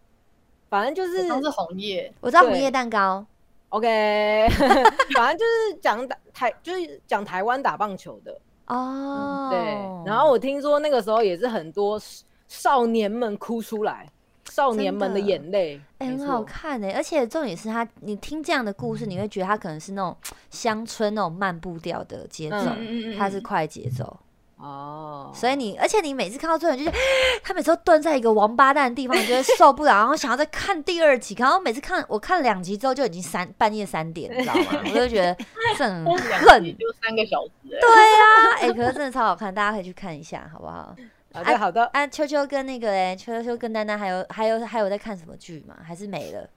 [0.69, 3.25] 反正就是都是红叶，我知道红叶蛋糕
[3.69, 4.47] ，OK，
[5.15, 8.39] 反正就是讲打台，就是讲台湾打棒球的。
[8.67, 9.59] 哦，对，
[10.05, 11.99] 然后我听说那个时候也是很多
[12.47, 14.09] 少年们哭出来，
[14.49, 20.15] 少年们的眼泪，哎、没很好看哎、而且重点是他，你听这样的故事，你会觉得他可能是那种
[20.49, 23.11] 乡村那种慢步调的节奏，嗯。
[23.11, 24.17] 嗯它是快节奏，
[24.61, 26.91] 哦，所以你，而且你每次看到最后，就是
[27.43, 34.81] 他每次都蹲在一个王八蛋的地方，你觉得受不了，然后想要再看第二集，然后每次看我看两集之后就已经三半夜三点，你知道吗？
[34.85, 35.35] 我就觉得
[35.77, 40.95] 这很恨，就三个小时、欸，对啊，哎、可是真的超好看，大家可以去看一下，好不好？
[41.33, 45.75] 好的好的，啊，秋秋跟那个哎，秋秋跟丹丹还有还有还有在看什么剧吗？
[45.81, 46.47] 还是没了？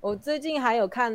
[0.00, 1.10] 我最近还有看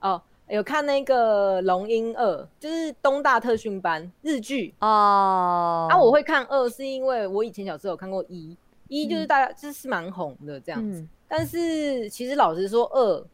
[0.00, 4.74] 哦，有看那个《龙樱二》，就是东大特训班日剧。
[4.80, 8.56] 哦，啊，我会看二，是因为我以前小时候有看过一，
[8.88, 11.00] 一就是嗯大家就是蛮红的这样子。
[11.00, 13.26] 嗯但是其实老实说，二，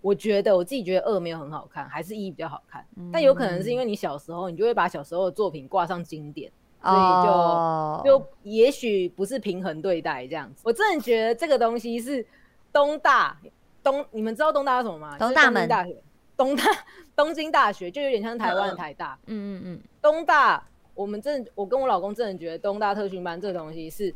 [0.00, 2.86] 我觉得我自己觉得二没有很好看，还是一比较好看。
[3.12, 6.48] 但有可能是因为你小时候，你就会把小时候的作品挂上经典，
[6.80, 10.62] 所以就、哦就也许不是平衡对待这样子。
[10.64, 12.24] 我真的觉得这个东西是
[12.72, 13.36] 东大
[13.82, 15.18] 东，你们知道东大是什么吗？
[15.18, 15.96] 东大门京大学，
[16.36, 16.64] 东大
[17.14, 19.18] 东京大学就有点像台湾的台大。
[19.26, 20.62] 嗯嗯嗯，东大，
[20.94, 24.14] 我们真的，我跟我老公真的觉得东大特训班这东西是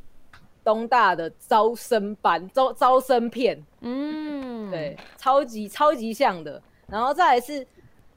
[0.63, 6.61] 东大的招生班，招招生片，嗯，对，超级超级像的。
[6.87, 7.67] 然后再来是，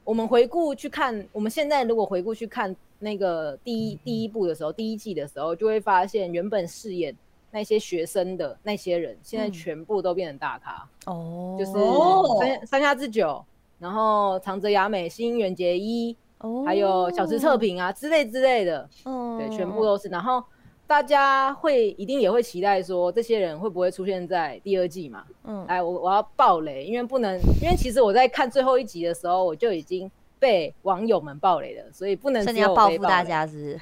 [0.04, 7.16] 我们回顾去看，我们现在如果回顾去看那个第一第一部的时候，第一季的时候，就会发现原本饰演
[7.50, 9.52] 那些学生的那些人，现在嗯。
[9.52, 13.44] 全部都变成大咖，哦，就是哦山山下智久，
[13.78, 18.88] 然后长泽雅美、新垣结衣，哦，还有小池测评啊之类之类的。
[19.04, 20.08] 哦，对，全部都是。
[20.08, 20.42] 然后
[20.86, 25.24] 大家会一定也会期待说，这些人会不会出现在第二季嘛？
[25.44, 33.08] 嗯，来，我我要爆雷，因为不能，因为其实我在看最后一集的时候，我就已经被网友们暴雷了，所以不能只有我你要报复被暴雷。
[33.08, 33.80] 大家，是是？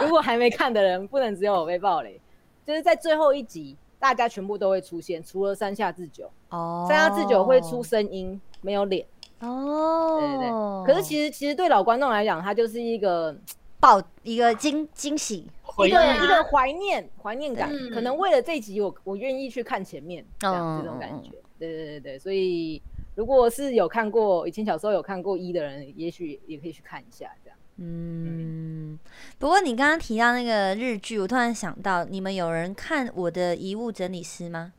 [0.00, 2.20] 如果还没看的人，不能只有我被暴雷，
[2.66, 9.06] 就是在最后一集，大家全部都会出现，除了山下智久，哦，山下智久会出声音，没有脸。
[9.40, 10.50] 哦，对对对。
[10.86, 13.36] 可是其实其实对老观众来讲，它就是一个
[13.78, 15.46] 爆一个惊惊喜，
[15.86, 21.30] 一个啊一个怀念怀念感，嗯可能为了这一集我我愿意去看前面这样、嗯这种感觉。
[21.58, 22.82] 对对对对，所以
[23.14, 27.58] 如果是有看过以前小时候有看过一的人，也许也可以去看一下这样。
[27.76, 28.98] 嗯。
[29.38, 34.72] 不过你刚刚提到那个日剧，我突然想到，你们有人看我的遗物整理师吗？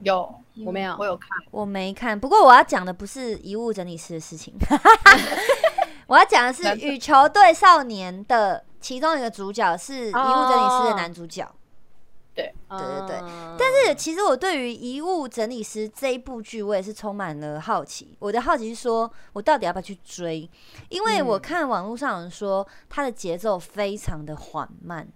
[0.00, 4.54] 有我没有我有看，我没看，不过我要讲的不是遗物整理师的事情，
[6.06, 11.50] 我要讲的是羽球队少年的其中一个主角是遗物整理师的男主角。
[12.34, 18.14] 对，对对对嗯但是其实我对于《遗物整理师》这一部剧，我也是充满了好奇。
[18.18, 20.46] 我的好奇是说，我到底要不要去追？
[20.90, 25.08] 因为我嗯看网络上有人说，它的节奏非常的缓慢。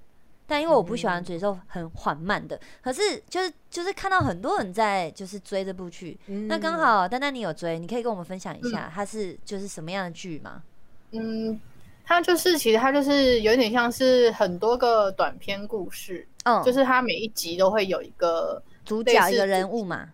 [0.50, 10.60] 但因为我不喜欢节奏很缓慢的，可是就是就是看到很多人在就是追这部剧，那刚嗯好丹丹你有追，你可以跟我们分享一下，它是就是什么样的剧吗？
[11.12, 11.60] 嗯，
[12.04, 20.10] 它就是其实它就是有点像是很多个短篇故事，嗯，就是它每一集都会有一个，主角一个人物嘛。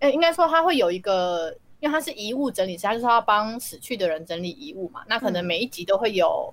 [0.00, 5.02] 哎，应该说它会有一个因为他是遗物整理师，他就是要帮死去的人整理遗物嘛。
[5.08, 6.52] 那可能每一集都会有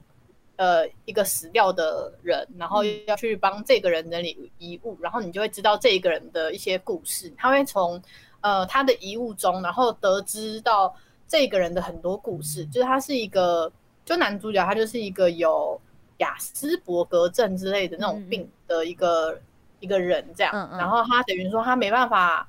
[0.58, 7.32] 呃一个死掉的人，然后要去帮这个人整理遗物，然后你就会知道这一个人的一些故事。
[7.38, 8.02] 他会从
[8.42, 10.96] 呃他的遗物中，然后得知到
[11.28, 12.66] 这个人的很多故事。
[12.68, 13.72] 就是他是一个，
[14.04, 15.80] 就男主角他就是一个有
[16.18, 19.40] 雅斯伯格症之类的那种病的一个
[19.80, 20.54] 一个人，这样。
[20.78, 22.48] 然后他等于说他没办法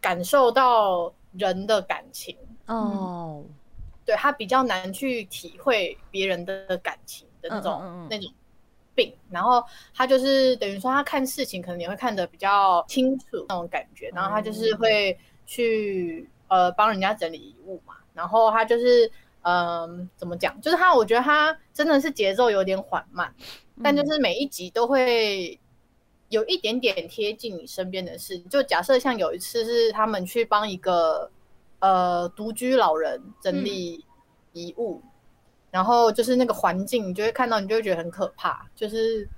[0.00, 1.12] 感受到。
[1.32, 2.34] 人的感情
[2.66, 3.44] 哦，
[4.04, 8.32] 对他比较难去体会别人的感情的那种那种
[8.94, 19.10] 病，然后他就是等于说他看事情可能也会看得比较清楚那种感觉，然后他就是会去呃帮人家整理遗物嘛，然后他就是
[19.42, 23.34] 嗯怎么讲，就是他我觉得他真的是节奏有点缓慢，
[23.82, 25.58] 但就是每一集都会。
[26.30, 31.30] 有一点点贴近你身边的事，就假设像有一次是他们去帮一个
[31.78, 34.04] 呃独居老人整理
[34.52, 35.00] 遗物，
[35.70, 39.28] 然后就是那个环境，你就会看到，你就会觉得很可怕，就是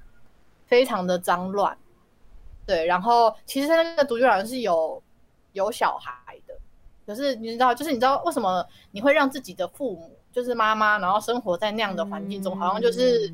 [0.67, 1.77] 非常的脏乱。
[2.67, 5.03] 对，然后其实他那个独居老人是有
[5.53, 6.55] 有小孩的，
[7.07, 13.33] 可是你知道，就是你知道为什么你会让自己的父母，就是妈妈，然后生活在那样的环境中，好像就是。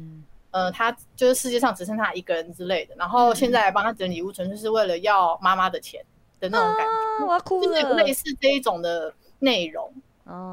[0.53, 6.03] 呃，他就是世界上只剩他一个人之类的，然后现在帮他整理物，纯粹是为了要妈妈的钱
[6.41, 7.95] 的那种感觉，我要哭了。
[7.97, 9.93] 类似这一种的内容，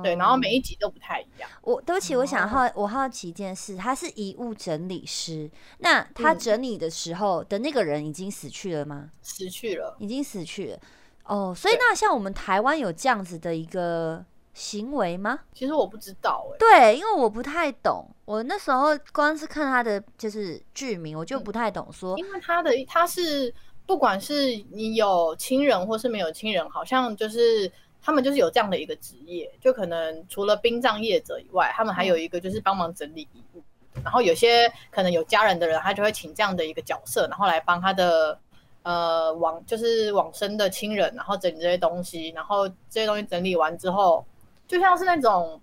[0.03, 1.49] 对，然后每一集都不太一样。
[1.61, 9.09] 我对不起，我想好，我好奇一件事，他是遗物整理师，那他整理的时候的那个人已经死去了吗？
[9.21, 10.79] 死去了，已经死去了。
[11.25, 14.23] 哦，所以那像我们台湾有这样子的一个。
[14.55, 15.39] 行为吗？
[15.51, 16.57] 其实我不知道哎。
[16.59, 18.07] 对，因为我不太懂。
[18.23, 22.15] 我那时候光是看他的就是剧名，我就不太懂说。
[22.19, 23.51] 因为他的他是
[23.87, 27.71] 不管是你有亲人或是没有亲人，好像就是
[28.03, 33.63] 他们就是有这样的一个职业，就可能除了殡葬业者以外，他们还有一个就是帮忙整理遗物。
[34.03, 38.37] 然后有些可能有家人的人，他就会请这样的一个角色，然后来帮他的
[38.83, 42.29] 呃往就是往生的亲人，然后整理这些东西。
[42.35, 44.25] 然后这些东西整理完之后。
[44.65, 45.61] 就像是那种，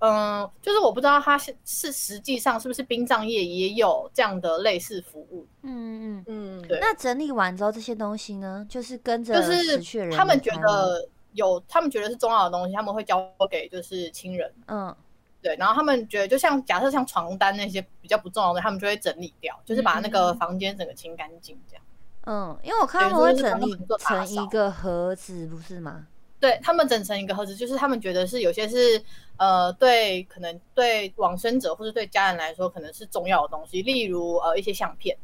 [0.00, 5.46] 嗯，就是我不知道他是是实际上是不是殡葬业也有这样的类似服务。
[5.62, 6.78] 嗯嗯嗯，对。
[6.80, 14.52] 那整理完之后这些东西呢，就是跟着就是他们觉得有，他们觉得是重要的东西，他们会交给就是亲人。
[14.66, 14.94] 嗯，
[15.40, 15.56] 对。
[15.56, 21.84] 然后他们觉得，就像假设像床单那些比较不重要的，他们就会整理掉，就是把那个房间整个清干净这样。
[22.26, 26.06] 嗯，因为我看他们会整理成一个盒子，不是吗？
[26.42, 29.00] 对他们整成一个盒子，就是他们觉得是有些是
[29.36, 35.16] 呃，对，可能对往生者或者对家人来说，可能是重要的东西，例如呃一些相片，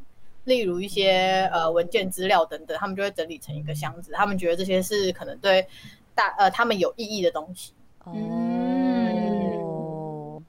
[0.45, 4.13] 例如一些呃文件资料等等，他们就会整理成一个箱子。
[4.13, 5.67] 他们觉得这些是可能对
[6.15, 7.73] 大呃他们有意义的东西。
[8.05, 8.13] 哦，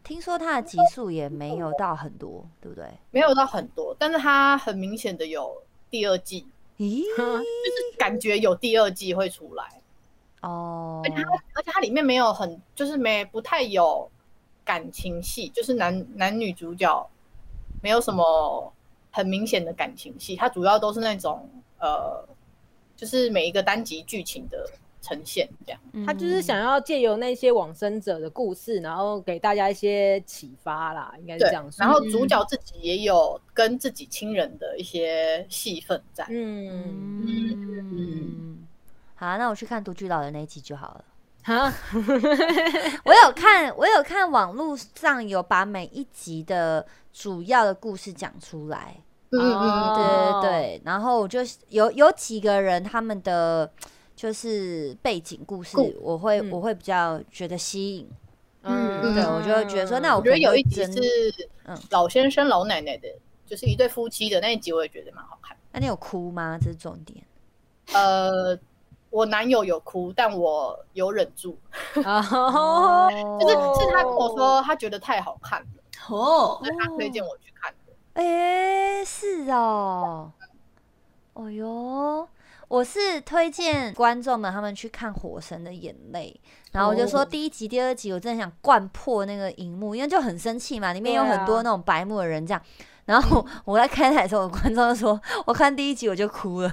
[0.04, 2.84] 听说它的集数也没有到很多，对不对？
[3.10, 5.52] 没有到很多，但是它很明显的有
[5.90, 6.46] 第二季，
[6.78, 9.79] 咦，就是感觉有第二季会出来。
[10.40, 11.22] 哦，而且它，
[11.54, 14.10] 而且它里面没有很，就是没不太有
[14.64, 17.10] 感情戏，就是男男女主角
[17.82, 18.72] 没有什么
[19.10, 21.48] 很明显的感情戏，它主要都是那种
[21.78, 22.26] 呃，
[22.96, 24.66] 就是每一个单集剧情的
[25.02, 25.80] 呈现这样。
[26.06, 31.70] 他就是想要借由那些往生者的故事，然后给大家一些启发啦，应该是这样。
[31.78, 36.26] 然后主角自己也有跟自己亲人的一些戏份在。
[36.30, 38.59] 嗯嗯。
[39.20, 41.04] 好，那我去看独居老人那一集就好了。
[41.42, 41.70] 好，
[43.04, 48.96] 我有看，我有看网络上有把每一集的主要的故事讲出来。
[49.28, 50.82] 嗯嗯，对对对。
[50.86, 53.70] 然后我就有有几个人他们的
[54.16, 58.08] 就是背景故事，我会我会比较觉得吸引。
[58.62, 60.98] 嗯，对，我就会觉得说，那我觉得有一集是
[61.66, 63.08] 嗯老先生老奶奶的，
[63.44, 65.54] 就是一对夫妻的那一集，我也觉得蛮好看。
[65.72, 66.56] 那你有哭吗？
[66.58, 67.22] 这是重点。
[67.92, 68.58] 呃。
[69.10, 71.58] 我男友有哭，但我有忍住。
[72.04, 73.08] 哦，
[73.40, 75.66] 就是是他跟我说，他觉得太好看了，
[76.08, 77.92] 哦，所以他推荐我去看的。
[78.14, 80.30] 哎，是哦，
[81.34, 82.28] 哦哟，
[82.68, 86.40] 我是推荐观众们他们去看《火神的眼泪》，
[86.72, 92.62] 然后我就说第一集、第二集，我真的想灌破那个荧幕，因为就很生气嘛，里面有很多那种白目的人这样。
[93.10, 96.72] 然后我在开台的时候，观众说：“我看第一集我就哭了。”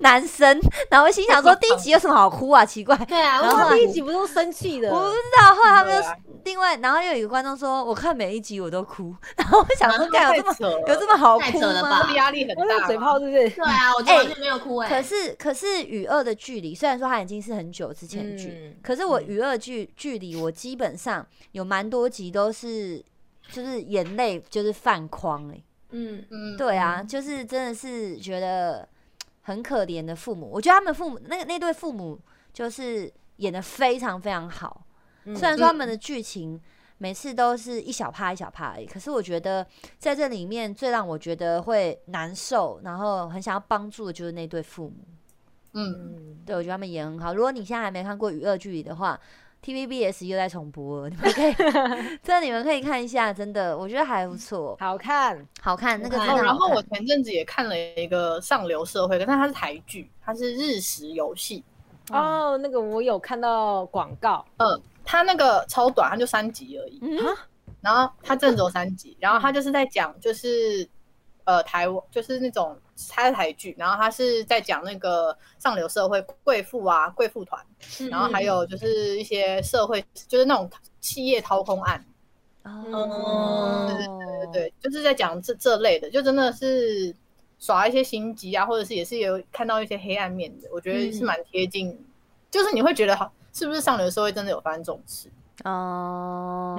[0.00, 2.62] 男生，然后我心想说第一集有什么好哭啊？
[2.62, 4.90] 奇怪，对啊，然后后来为什么第一集不是都生气的？
[4.90, 5.54] 我不知道。
[5.54, 6.04] 后来他们
[6.44, 12.12] 另外，然后又有一个观众说，我看每一集我都哭，然后我想说，干有这么有这么好太哭吗？
[12.14, 13.48] 压力很大，嘴炮是不是？
[13.48, 23.02] 对啊，我就完全没有哭哎、可是可是与恶的距离，虽然说它已经是很久之前的剧，嗯可是我嗯与恶距距离，我基本上有蛮多集都是
[23.52, 28.88] 就是眼泪就是泛眶哎、嗯，嗯，对啊，就是真的是觉得
[29.42, 30.48] 很可怜的父母。
[30.52, 32.18] 我觉得他们父母那个那对父母
[32.52, 34.84] 就是演的非常非常好。
[35.24, 36.58] 嗯虽然说他们的剧情
[36.98, 39.66] 每次都是一小趴一小趴而已，可是我觉得
[39.98, 44.96] 在这里面最让我觉得会难受，然后很想要帮助的就是那对父母。
[45.74, 47.34] 嗯，嗯对我觉得他们演很好。
[47.34, 49.18] 如果你现在还没看过《娱乐剧里》的话
[49.64, 51.52] ，TVBS 又在重播了，你们可以，
[52.22, 56.82] 真的你们可以看一下，真的我觉得还不错，好看，好看，那个然后我。
[56.90, 61.62] 前阵子也看了一个上流社会，但它是台剧，它是日食游戏。
[62.10, 66.98] 哦，那个我有看到广告，嗯，它那个超短，它就三集而已。
[67.02, 67.18] 嗯，
[67.82, 70.88] 然后它真的只有三集，然后它就是在讲，就是
[71.44, 72.74] 呃台湾，就是那种
[73.10, 77.64] 它是台剧，然后它是在讲那个上流社会贵妇啊、贵妇团，
[78.10, 80.68] 然后还有就是一些社会，就是那种
[81.00, 82.04] 企业掏空案，
[82.64, 83.86] 哦，
[84.52, 87.14] 对对，就是在讲这这类的，就真的是
[87.58, 91.96] 耍一些心机啊，或者是也是有看到一些黑暗面的，我觉得是蛮贴近，
[92.50, 95.30] 就是你会觉得好，是不是上流社会真的有发生这种事？
[95.64, 96.76] 哦，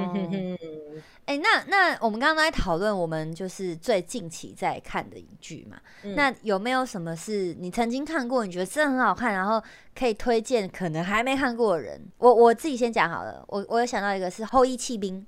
[1.25, 9.61] 哎、那那我们刚刚在讨论我们就是最近期在看的影剧嘛，嗯那有没有什么是你曾经看过，你觉得真的很好看，然后
[9.97, 12.01] 可以推荐可能还没看过的人？
[12.17, 15.21] 我我自己先讲好了，我我有想到一个是《后羿弃兵》，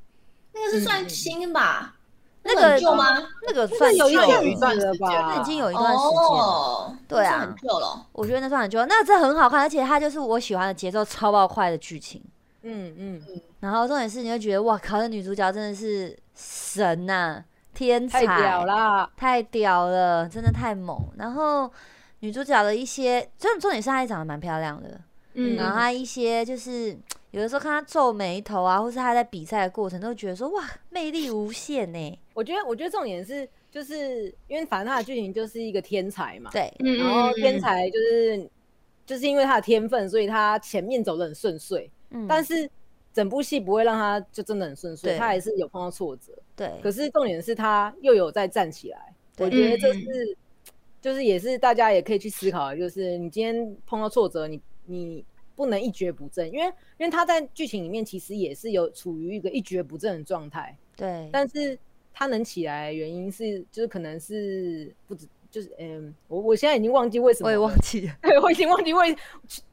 [0.54, 1.96] 那个是算新吧？
[2.44, 3.22] 那个旧吗？
[3.46, 4.42] 那个算有一段
[4.74, 5.34] 时间吧？
[5.36, 6.24] 那已经有一段时间了。
[6.24, 8.08] 哦，对啊那很旧了。
[8.14, 12.24] 我觉得那算很旧，那这很好看，而且它就是我喜欢的节奏超爆快的剧情。
[12.64, 13.22] 嗯嗯，
[13.60, 17.44] 然后重点是，你会觉得哇靠，这女主角真的是神呐、
[17.74, 19.12] 天才，太屌啦！
[19.18, 21.00] 太屌了，真的太猛。
[21.18, 21.72] 然后
[22.20, 25.02] 女主角的一些，重重点是她也长得蛮漂亮的，
[25.34, 25.56] 嗯。
[25.56, 26.98] 然后她一些就是
[27.32, 32.20] 有的时候看她皱眉头啊，或是她在比赛的过程，都觉得说哇，魅力无限呢。
[32.34, 38.50] 我觉得，我觉得重点是，就是因为反正他的剧情就是一个天才嘛，对，嗯然后天才就是
[39.06, 42.70] 就是因为他的天分，所以他前面走的很顺遂，嗯，但是
[43.14, 46.32] 整部戏不会让他就真的很顺遂，他还是有碰到挫折。
[46.56, 50.38] 对，可是重点是他又有在站起来，我觉得这是
[51.02, 56.66] 就是也是大家也可以去思考，就是你今天碰到挫折，你你不能一蹶不振，因为
[56.98, 61.78] 因为他在剧情里面其实也是有处于一个一蹶不振的状态，对，但是
[62.14, 65.28] 他能起来的原因是就是可能是不止。
[65.52, 69.16] 就是嗯，我我现在已经忘记为什么，我也忘记了，对，我已经忘记为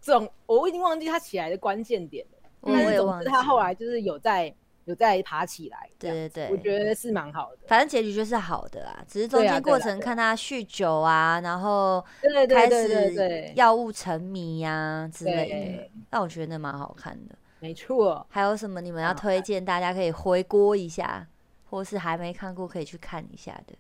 [0.01, 2.51] 总，我已经忘记他起来的关键点了。
[2.61, 4.53] 我也忘记是总之，他后来就是有在
[4.87, 7.59] 有在爬起来，对对对，我觉得是蛮好的。
[7.69, 17.35] 反正结局就是好的啦，只是中间过程看他酗酒啊，然后对对开始，药物沉迷呀、之类的但，我觉得那蛮好看的。
[17.61, 18.27] 没错。
[18.31, 21.27] 还有什么你们要推荐大家可以回锅一下，
[21.71, 23.75] 或是还没看过可以去看一下的？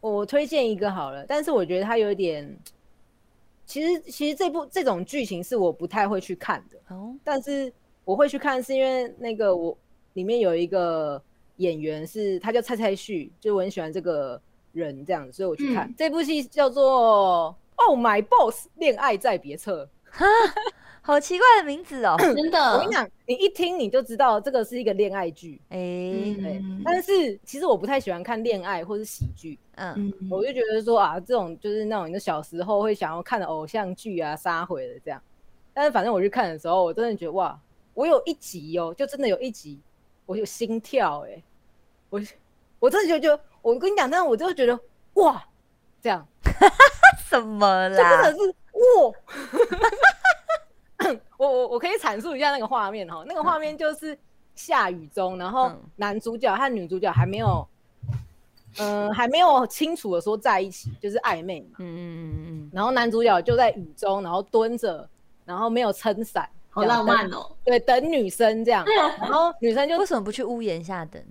[0.00, 2.56] 我推荐一个好了，但是我觉得它有点，
[3.66, 7.72] 其实其实这部这种剧情是我不太会去看的，哦，但是
[8.04, 9.76] 我会去看是因为那个我
[10.14, 11.20] 里面有一个
[11.56, 14.40] 演员是他叫蔡蔡旭，就我很喜欢这个
[14.72, 15.94] 人这样，所以我去看、嗯。
[15.96, 17.54] 这部戏叫做
[17.86, 19.84] 《Oh My Boss 恋爱在别册》。
[21.08, 22.16] 好奇怪的名字哦。
[22.20, 25.58] 真的我跟你，讲，你一听你就知道这个是一个恋爱剧。
[25.70, 35.18] 哎、对嗯，但是其实我不太喜欢看恋爱或是喜剧，嗯，嗯我就觉得说啊，这种就是那种你的小时候会想要看的偶像剧啊、杀回的这样。
[35.72, 37.58] 但是反正我去看的时候，我真的觉得哇，
[37.94, 39.80] 我有一集哦，就真的有一集，
[40.26, 41.42] 我有心跳哎、
[42.10, 42.20] 我
[42.80, 44.78] 我真的就就我跟你讲，但是我就觉得
[45.14, 45.42] 哇，
[46.02, 46.28] 这样
[47.30, 48.30] 什么就真的？
[48.30, 49.14] 是哇。
[51.36, 54.16] 我我我可以阐述一下那个画面哈，那个画面就是
[54.54, 57.66] 下雨中，然后嗯男主角和女主角还没有，
[58.78, 61.76] 嗯、还没有清楚的说在一起，就是暧昧嘛。
[61.78, 65.08] 嗯嗯嗯嗯然后男主角就在雨中，然后蹲着，
[65.44, 67.50] 然后没有撑伞，好浪漫哦。
[67.64, 68.84] 对，等女生这样，
[69.20, 71.22] 然后女生就嗯，为什么不去屋檐下等？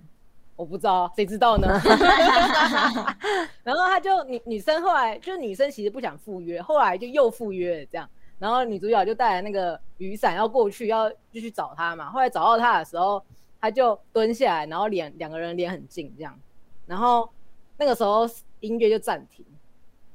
[0.56, 1.68] 我不知道，谁知道呢？
[3.62, 8.08] 然后他就女女生后来就是女生其实不想赴约，后来就又赴约了这样。
[8.38, 12.10] 然后女主角就带来那个雨伞要过去，要就去找他嘛。
[12.10, 13.22] 后来找到他的时候，
[13.60, 16.38] 他就蹲下来，然后脸两个人脸很近这样。
[16.86, 17.28] 然后
[17.76, 18.28] 那个时候
[18.60, 19.44] 音乐就暂停，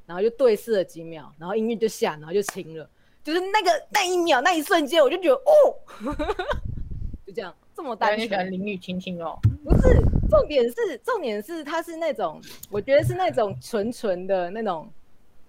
[0.06, 2.90] 然后就对视了几秒，然后音乐就下，然后就停了。
[3.24, 5.76] 就是那个那一秒那一瞬间，我就觉得哦，
[7.26, 8.52] 就这样这么单你喜欢纯。
[8.52, 9.98] 林雨亲亲哦，不是
[10.30, 14.92] 重点是重点是他是那种，我觉得是那种纯纯的那种，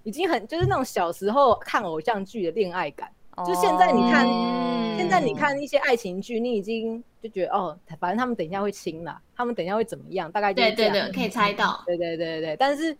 [0.05, 3.11] 已经很就是那种小时候看偶像剧的恋爱感。
[3.45, 10.55] 就现在你看嗯现在你看一些爱情剧，你已经就觉得哦，反正他们等一下会亲啦，他们等一下会怎么样，大概。
[10.55, 11.83] 对对对，可以猜到。
[11.85, 12.97] 对对对对对，但是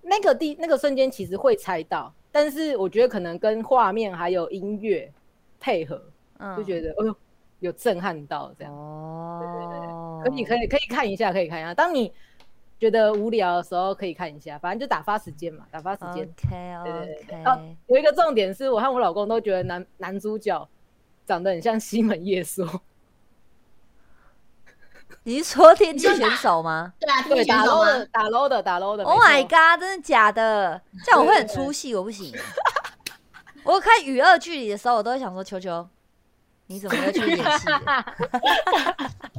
[0.00, 5.10] 那个地那个瞬间其实会猜到，但是我觉得可能跟画面还有音乐
[5.58, 6.00] 配合，
[6.38, 7.16] 嗯就觉得哎呦
[7.58, 8.72] 有震撼到这样。
[8.72, 11.74] 哦，可以可以可以看一下，可以看一下。
[11.74, 12.12] 当你
[12.82, 16.28] 觉得无聊的时候，可以看一下，反正就打发时间嘛，打发时间。
[16.28, 20.68] OK OK，哦，有一个重点是我和我老公都觉得男男主角
[21.24, 22.66] 长得很像西门夜说，
[25.22, 28.06] 你是说电竞选手吗对啊，对，打听选手 low 的？
[28.06, 29.04] 打 low 的打 low 的。
[29.04, 30.82] ？Oh my god，真的假的？
[31.04, 32.34] 这样我会很出戏，我不行。
[33.62, 35.88] 我看与恶距离的时候，我都会想说：球球，
[36.66, 38.04] 你怎么又去演戏了？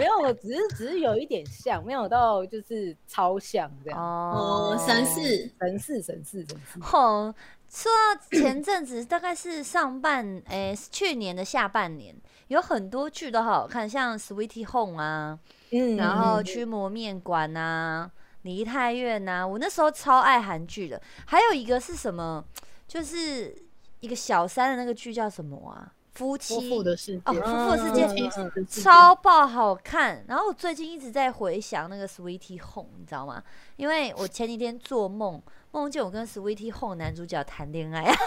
[0.00, 4.00] 没有，只是只是有一点像，没有到就是超像这样。
[4.00, 5.20] 哦，神似。
[5.60, 6.80] 神似神似神似。
[6.80, 7.34] 吼，
[7.68, 12.14] 说到前阵子，大概是上半诶、去年的下半年，
[12.48, 15.38] 有很多剧都好好看，像《Sweetie Home》啊，
[15.70, 18.10] 嗯然后嗯《驱魔面馆》啊，
[18.42, 21.00] 《梨泰院》啊，我那时候超爱韩剧的。
[21.26, 22.44] 还有一个是什么？
[22.88, 23.54] 就是
[24.00, 25.92] 一个小三的那个剧叫什么啊？
[26.14, 30.24] 夫夫妻妇的世哦，界，夫妇的世界超爆好看。
[30.28, 33.42] 然后我最近一直在回想那个 Sweetie Home，你知道吗？
[33.76, 38.14] 因为我前几天做梦，梦见我跟 Sweetie Home 男主角谈恋爱。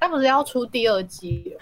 [0.00, 1.60] 他不是要出第二季了？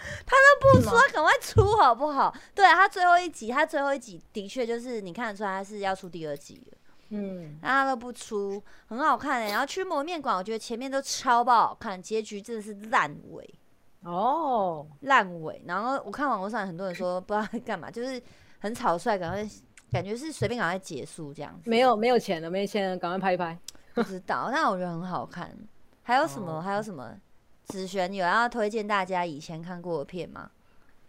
[0.61, 2.35] 不说，赶快出好不好？
[2.55, 6.76] 对啊他最后一集，他最后一集的确就是你看得出来他是要出第二季了，
[7.11, 13.55] 嗯，但他都不出，很好看哎、然后驱魔面馆，我觉得前面都超不好看，结局真的是烂尾。
[14.03, 15.63] 哦，烂尾。
[15.67, 18.21] 然后我看网络上很多人说不知道在干嘛，就是
[18.61, 19.49] 很草率，赶快
[19.91, 21.69] 感觉是随便赶快结束这样子。
[21.71, 23.59] 没有没有钱了，没钱了，赶快拍一拍。
[23.95, 25.57] 不知道，但我觉得很好看。
[26.03, 26.59] 还有什么？
[26.59, 27.17] 哦还有什么？
[27.65, 30.51] 子璇有要推荐大家以前看过的片吗？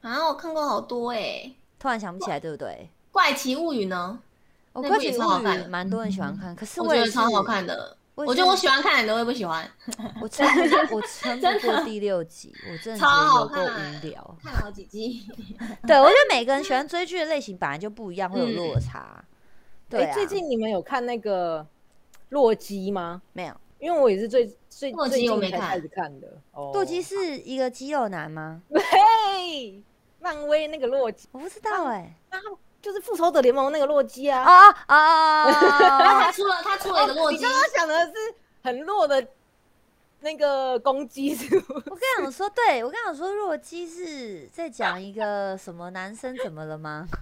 [0.01, 2.89] 啊，我看过好多哎，突然想不起来，对不对？
[3.11, 4.19] 《怪奇物语》呢，
[4.81, 7.97] 我那部也怪奇物语超好看的蛮多人喜欢看，可是我觉得超好看的。
[8.13, 9.63] 我觉得我是喜欢看的人都会不喜欢，
[10.21, 14.37] 我撑不过，我撑不过 第六集，我真的觉超好得有够看无聊。
[14.41, 15.23] 看了好几集。
[15.85, 19.23] 对，我觉得每个人喜欢追剧的类型本来就不一样，会有落差。
[19.89, 21.65] 对最近你们有看那个
[22.29, 23.21] 洛基吗？
[23.33, 23.53] 没有。
[23.77, 26.27] 因为我也是最最洛基最近我没看才开始看的。
[26.53, 28.63] 哦洛基是一个肌肉男吗？
[28.71, 29.83] 嘿，
[30.19, 32.15] 漫威那个洛基，我不知道哎、
[32.87, 34.45] 就是复仇者联盟那个洛基啊。
[34.45, 34.95] 哦哦
[35.49, 38.13] 然后哦他出了，他出了一个洛基你刚，刚想的是
[38.63, 39.27] 很弱的
[40.21, 41.53] 那个攻击是？
[41.57, 47.05] 我跟你讲说，对我跟你讲说，洛基是在讲一个什么男生怎么了吗？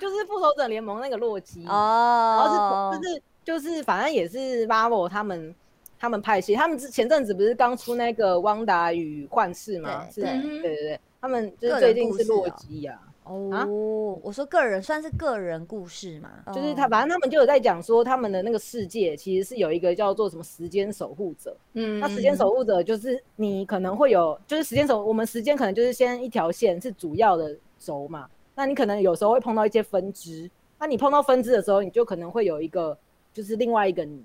[0.00, 1.64] 就是复仇者联盟那个洛基。
[1.64, 5.52] 然后哦是，就是就是反正也是 Marvel 他们
[5.98, 10.06] 他们派系，他们之前阵子不是刚出那个汪达与幻视吗？
[10.14, 16.88] 是，对对对他们就是最近是洛哦基呀、哦，我说个人算是个人故事嘛，就是他，哦。
[16.90, 21.56] 反正他们就有在讲说，他们的那个世界其实是有一个叫做什么时间守护者。
[21.74, 28.28] 嗯，那时间守护者就是你可能会有，就是时间守，我们时间可能就是先一条线是主要的轴嘛。
[28.54, 32.98] 那你可能有时候会碰到一些分支，那你碰到分支的时候，你就可能会有一个，
[33.32, 34.24] 就是另外一个你。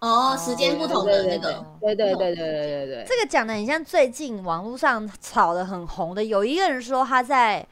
[0.00, 7.66] 哦，时间不同的那个，对对对对对对对这个讲的很像最近网络上炒的很红的，有一个人说他在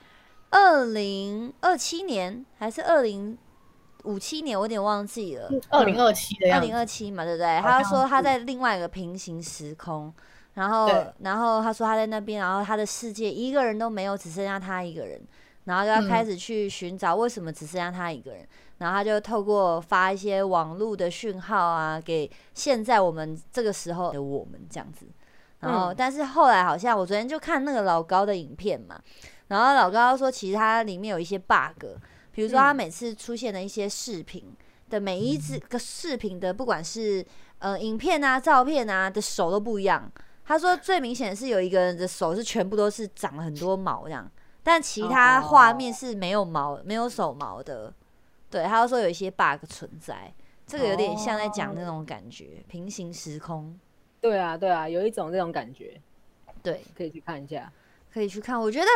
[0.51, 3.37] 二零二七年还是二零
[4.05, 5.51] 五七年，我有点忘记了。
[5.71, 6.75] 二零二七的二零。
[6.75, 7.61] 二七嘛，对不对？
[7.61, 10.13] 他说他在另外一个平行时空，
[10.55, 15.21] 然后对然后他说他在那边，然后他的世界一个人都没有，只剩下他一个人，
[15.65, 18.47] 然后就要嗯开始去寻找为什么只剩下他一个人，
[18.79, 25.07] 然后他就透过发一些网络的讯号啊，给现在我们这个时候的我们这样子。
[25.61, 29.01] 然后，嗯但是后来好像我昨天就看那个老高的影片嘛，
[29.49, 31.85] 然后老高说其实它里面有一些 bug，
[32.33, 34.45] 比如说他嗯每次出现的一些视频
[34.91, 37.25] 的每一只个视频的，不管是
[37.59, 40.11] 呃影片啊、照片啊的手都不一样。
[40.45, 44.31] 他说最明显的是有一个人的手是全部都是长了很多毛这样，
[44.63, 47.93] 但其他画面是没有毛、没有手毛的。
[48.49, 50.33] 对，他就说有一些 bug 存在，
[50.67, 53.77] 这个有点像在讲那种感觉，平行时空。
[54.21, 56.01] 对啊对啊，有一种这种感觉，
[56.63, 57.71] 对，可以去看一下。
[58.17, 58.59] 可以去看。
[58.59, 58.87] 我觉得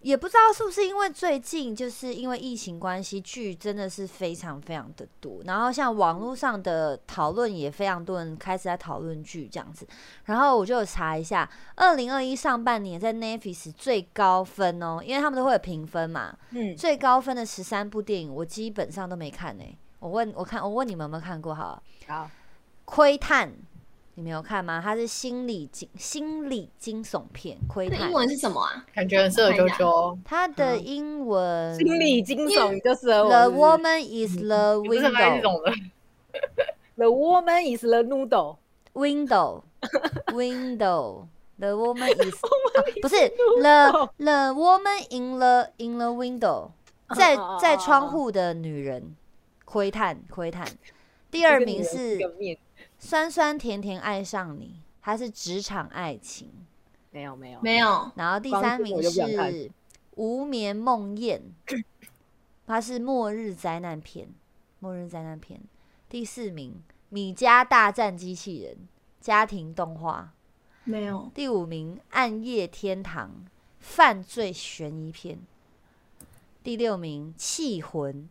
[0.00, 9.84] 也不知道是不是因为最近就是因为疫情关系，剧真的是非常非常的多，然后像网络上的讨论也非常多人开始在讨论剧这样子，
[10.26, 19.64] 然后我就有查一下，二零二一上半年在 Netflix 最高分哦，因为他们都会有评分嘛，嗯，最高分的十三部电影我基本上都没看呢、
[19.98, 22.30] 我问我看我问你们有没有看过好了，好，
[22.84, 23.52] 窥探。
[24.18, 24.80] 你没有看吗？
[24.82, 28.84] 它是心理惊心理惊悚片《窥探英》，文是什么啊？
[28.92, 30.18] 感觉很适合啾啾。
[30.24, 35.42] 它的英文心理惊悚就是我 The woman is the 你不是很爱这 window.
[35.42, 35.72] 种的
[36.96, 38.56] ？The woman is the noodle。
[38.92, 39.62] Window.
[40.32, 41.28] Window.
[41.60, 43.28] The woman is 啊，不是
[43.60, 46.70] the the woman in the in the window，
[47.14, 49.14] 在哦在窗户的女人，
[49.64, 50.66] 窥探窥探。
[51.30, 52.58] 第二名是面
[52.98, 56.50] 酸酸甜甜爱上你，它是职场爱情。
[57.10, 59.70] 没有没有没有，然后第三名是
[60.16, 61.40] 无眠梦魇，
[62.66, 64.28] 它是末日灾难片，
[64.80, 65.60] 末日灾难片。
[66.08, 68.76] 第四名米家大战机器人，
[69.20, 70.34] 家庭动画。
[70.84, 73.46] 没有，第五名暗夜天堂，
[73.78, 75.38] 犯罪悬疑片。
[76.62, 78.28] 第六名气魂，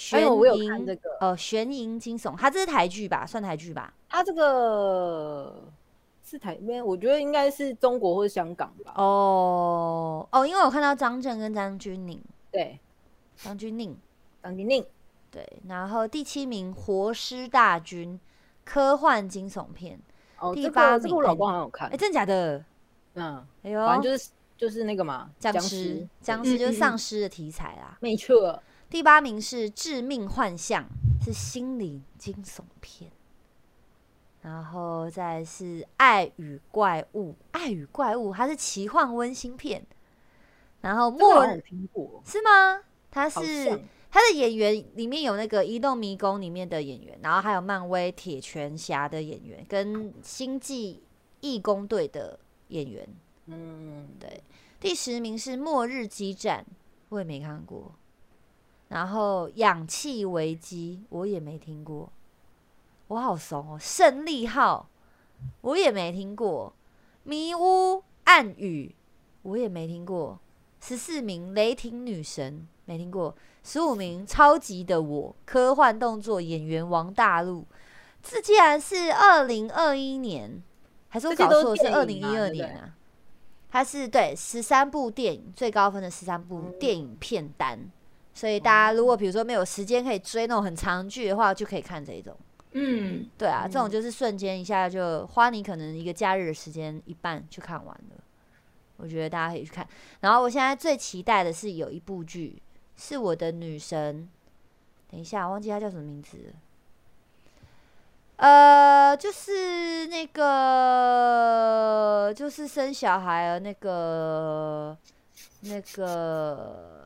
[0.00, 3.26] 悬疑这个哦，悬疑惊悚，它这是台剧吧？
[3.26, 3.92] 算台剧吧？
[4.08, 5.62] 它这个
[6.24, 8.94] 是台边，我觉得应该是中国或者香港吧。
[8.96, 12.18] 哦哦，因为我看到张震跟张钧甯，
[12.50, 12.80] 对，
[13.36, 13.94] 张钧甯
[14.42, 14.82] 张钧甯
[15.30, 18.18] 对，然后第七名《活尸大军》，
[18.64, 20.00] 科幻惊悚片。
[20.38, 22.64] 哦，八名个这个我老公好看哎，，真假的？
[23.16, 27.98] 嗯，哎呦，反正就是就是那个嘛，僵尸尸，，僵尸就是丧尸的题材啦。
[28.00, 28.58] 没错。
[28.90, 30.84] 第八名是《致命幻象》，
[31.24, 33.10] 是心理惊悚片。
[34.42, 39.86] 然后再是《爱与怪物》，《爱与怪物》它是奇幻温馨片。
[40.80, 42.82] 然后末这个好像有听过，是吗？
[43.12, 43.80] 它是像
[44.10, 51.02] 它的演员里面有那个《移动迷宫》里面的演员，然后还有漫威铁拳侠的演员，跟星际
[51.40, 53.06] 义工队的演员。
[53.46, 54.42] 嗯，对，
[54.80, 56.66] 第十名是《末日激战》，
[57.10, 57.92] 我也没看过。
[58.90, 62.12] 然后《氧气危机》我也没听过，
[63.08, 63.78] 我好怂哦。
[63.82, 64.88] 《胜利号》
[65.62, 66.72] 我也没听过，
[67.28, 68.94] 《迷屋暗语》
[69.42, 70.38] 我也没听过。
[70.80, 77.64] 十四名《雷霆女神》没听过，十五名《超级的我》科幻动作演员王大陆，
[78.22, 80.62] 这竟然是二零二一年，
[81.08, 81.76] 还是我搞错？
[81.76, 82.96] 是二零一二年啊？
[83.70, 87.88] 它是对十三部电影最高分的十三部嗯电影片单，
[88.32, 92.36] 所以大家如果比如说没有时间可以追那种很长剧的话，就可以看这一种。
[92.72, 98.16] 嗯，对啊，这种嗯就是瞬间一下就花你可能一个假日的时间一半就看完了。
[98.96, 99.86] 我觉得大家可以去看。
[100.20, 102.62] 然后我现在最期待的是有一部剧
[102.96, 104.28] 是我的女神，
[105.10, 106.52] 等一下我忘记她叫什么名字了。
[108.36, 114.96] 呃，就是那个，就是生小孩的那个
[115.62, 116.99] 那个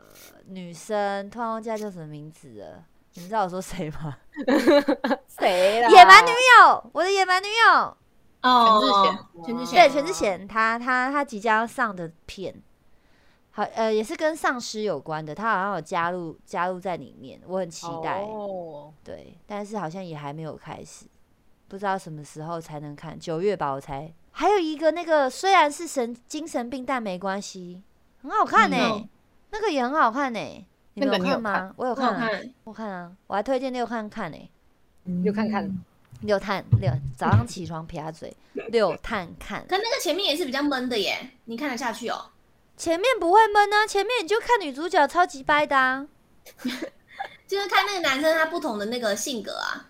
[0.49, 2.85] 女生，突然忘记她叫什么名字了。
[3.15, 4.17] 你们知道我说谁吗？
[5.29, 5.89] 谁啦？
[5.89, 7.97] 野蛮女友，我的野蛮女友，
[8.43, 12.61] 哦，全智贤全智贤，对，全智贤，她她她即将上的片，
[13.53, 21.07] 好呃，也是跟丧尸有关的，她好像有加入加入在里面，我很期待，哦，对，但是好像也还没有开始，
[21.69, 24.13] 不知道什么时候才能看，九月吧，我才。
[24.33, 27.85] 还有一个那个虽然是神精神病，但没关系，
[28.21, 29.09] 很好看呢、嗯
[29.55, 31.73] 那个也很好看呢、你有看吗？
[31.77, 34.51] 我有我有看、啊，看，我看啊，我还推荐六看看呢、
[35.23, 35.71] 六看看
[36.23, 38.37] 六探六早上起床撇下嘴，
[38.71, 39.61] 六探看。
[39.69, 42.31] 可那个前面也是比较闷的耶，你看得下去哦？
[42.77, 46.09] 前面不会闷啊，前面你就看女主角超级掰的啊。
[47.47, 49.87] 就是看那个男生他不同的那个性格啊，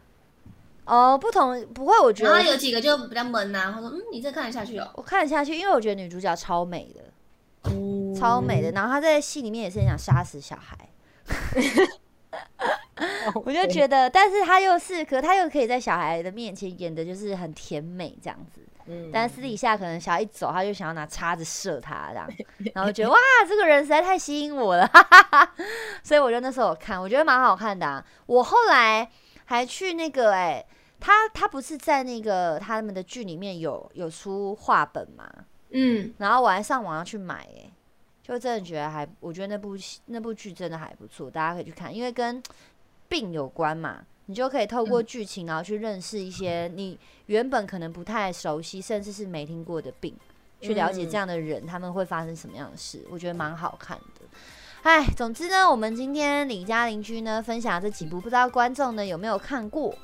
[0.84, 4.90] 哦，不同不会，我觉得然后有几个就比较闷呐、他说嗯，你这看得下去哦？
[4.94, 7.12] 我看得下去，因为我觉得女主角超美的，嗯
[8.24, 8.72] 超美的。
[8.72, 10.76] 然后他在戏里面也是很想杀死小孩，
[13.44, 18.60] 我就觉得，但是他又是，可他又可以在小孩的面前演的就是很甜美这样子。
[18.86, 22.28] 嗯但私底下可能小孩一走，他就想要拿叉子射他这样，
[22.74, 23.16] 然后觉得哇，
[23.48, 25.54] 这个人实在太吸引我了，哈哈哈。
[26.02, 28.04] 所以我就那时候有看，我觉得蛮好看的、啊。
[28.26, 29.10] 我后来
[29.46, 30.62] 还去那个哎、
[31.00, 35.26] 他他不是在那个他们的剧里面有有出画本嘛，
[35.70, 37.72] 嗯，然后我还上网要去买哎、
[38.26, 42.42] 就真的觉得还，我觉得那部戏那部剧真的还不错，大家可以去看，因为跟
[43.06, 50.16] 病有关嘛，你就可以透过剧情，然后去认识一些你原本可能不太熟悉，甚至是没听过的病，
[50.62, 54.26] 去了解这样的人他们会发生什么样的事，我觉得蛮好看的。
[54.84, 59.94] 哎，总之呢，我们今天李家邻居呢分享这几部，不知道观众呢有没有看过？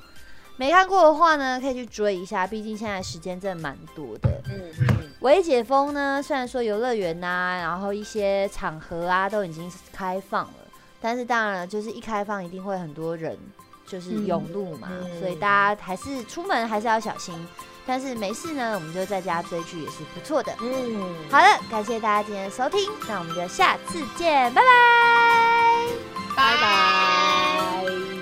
[0.60, 4.28] 没看过的话呢，可以去追一下，毕竟现在时间真的蛮多的。
[4.44, 10.52] 嗯嗯微解封呢，虽然说游乐园呐，然后一些场合啊都已经开放了，
[11.00, 13.38] 但是当然了，就是一开放一定会很多人
[13.86, 17.34] 就是涌入嘛，嗯所以大家还是出门还是要小心。
[17.86, 20.52] 但是没事呢，我们就在家追剧也是不错的。
[20.60, 24.66] 嗯，好了，感谢大家今天的收听，那我们就下次见，拜拜。
[26.36, 28.19] 拜拜。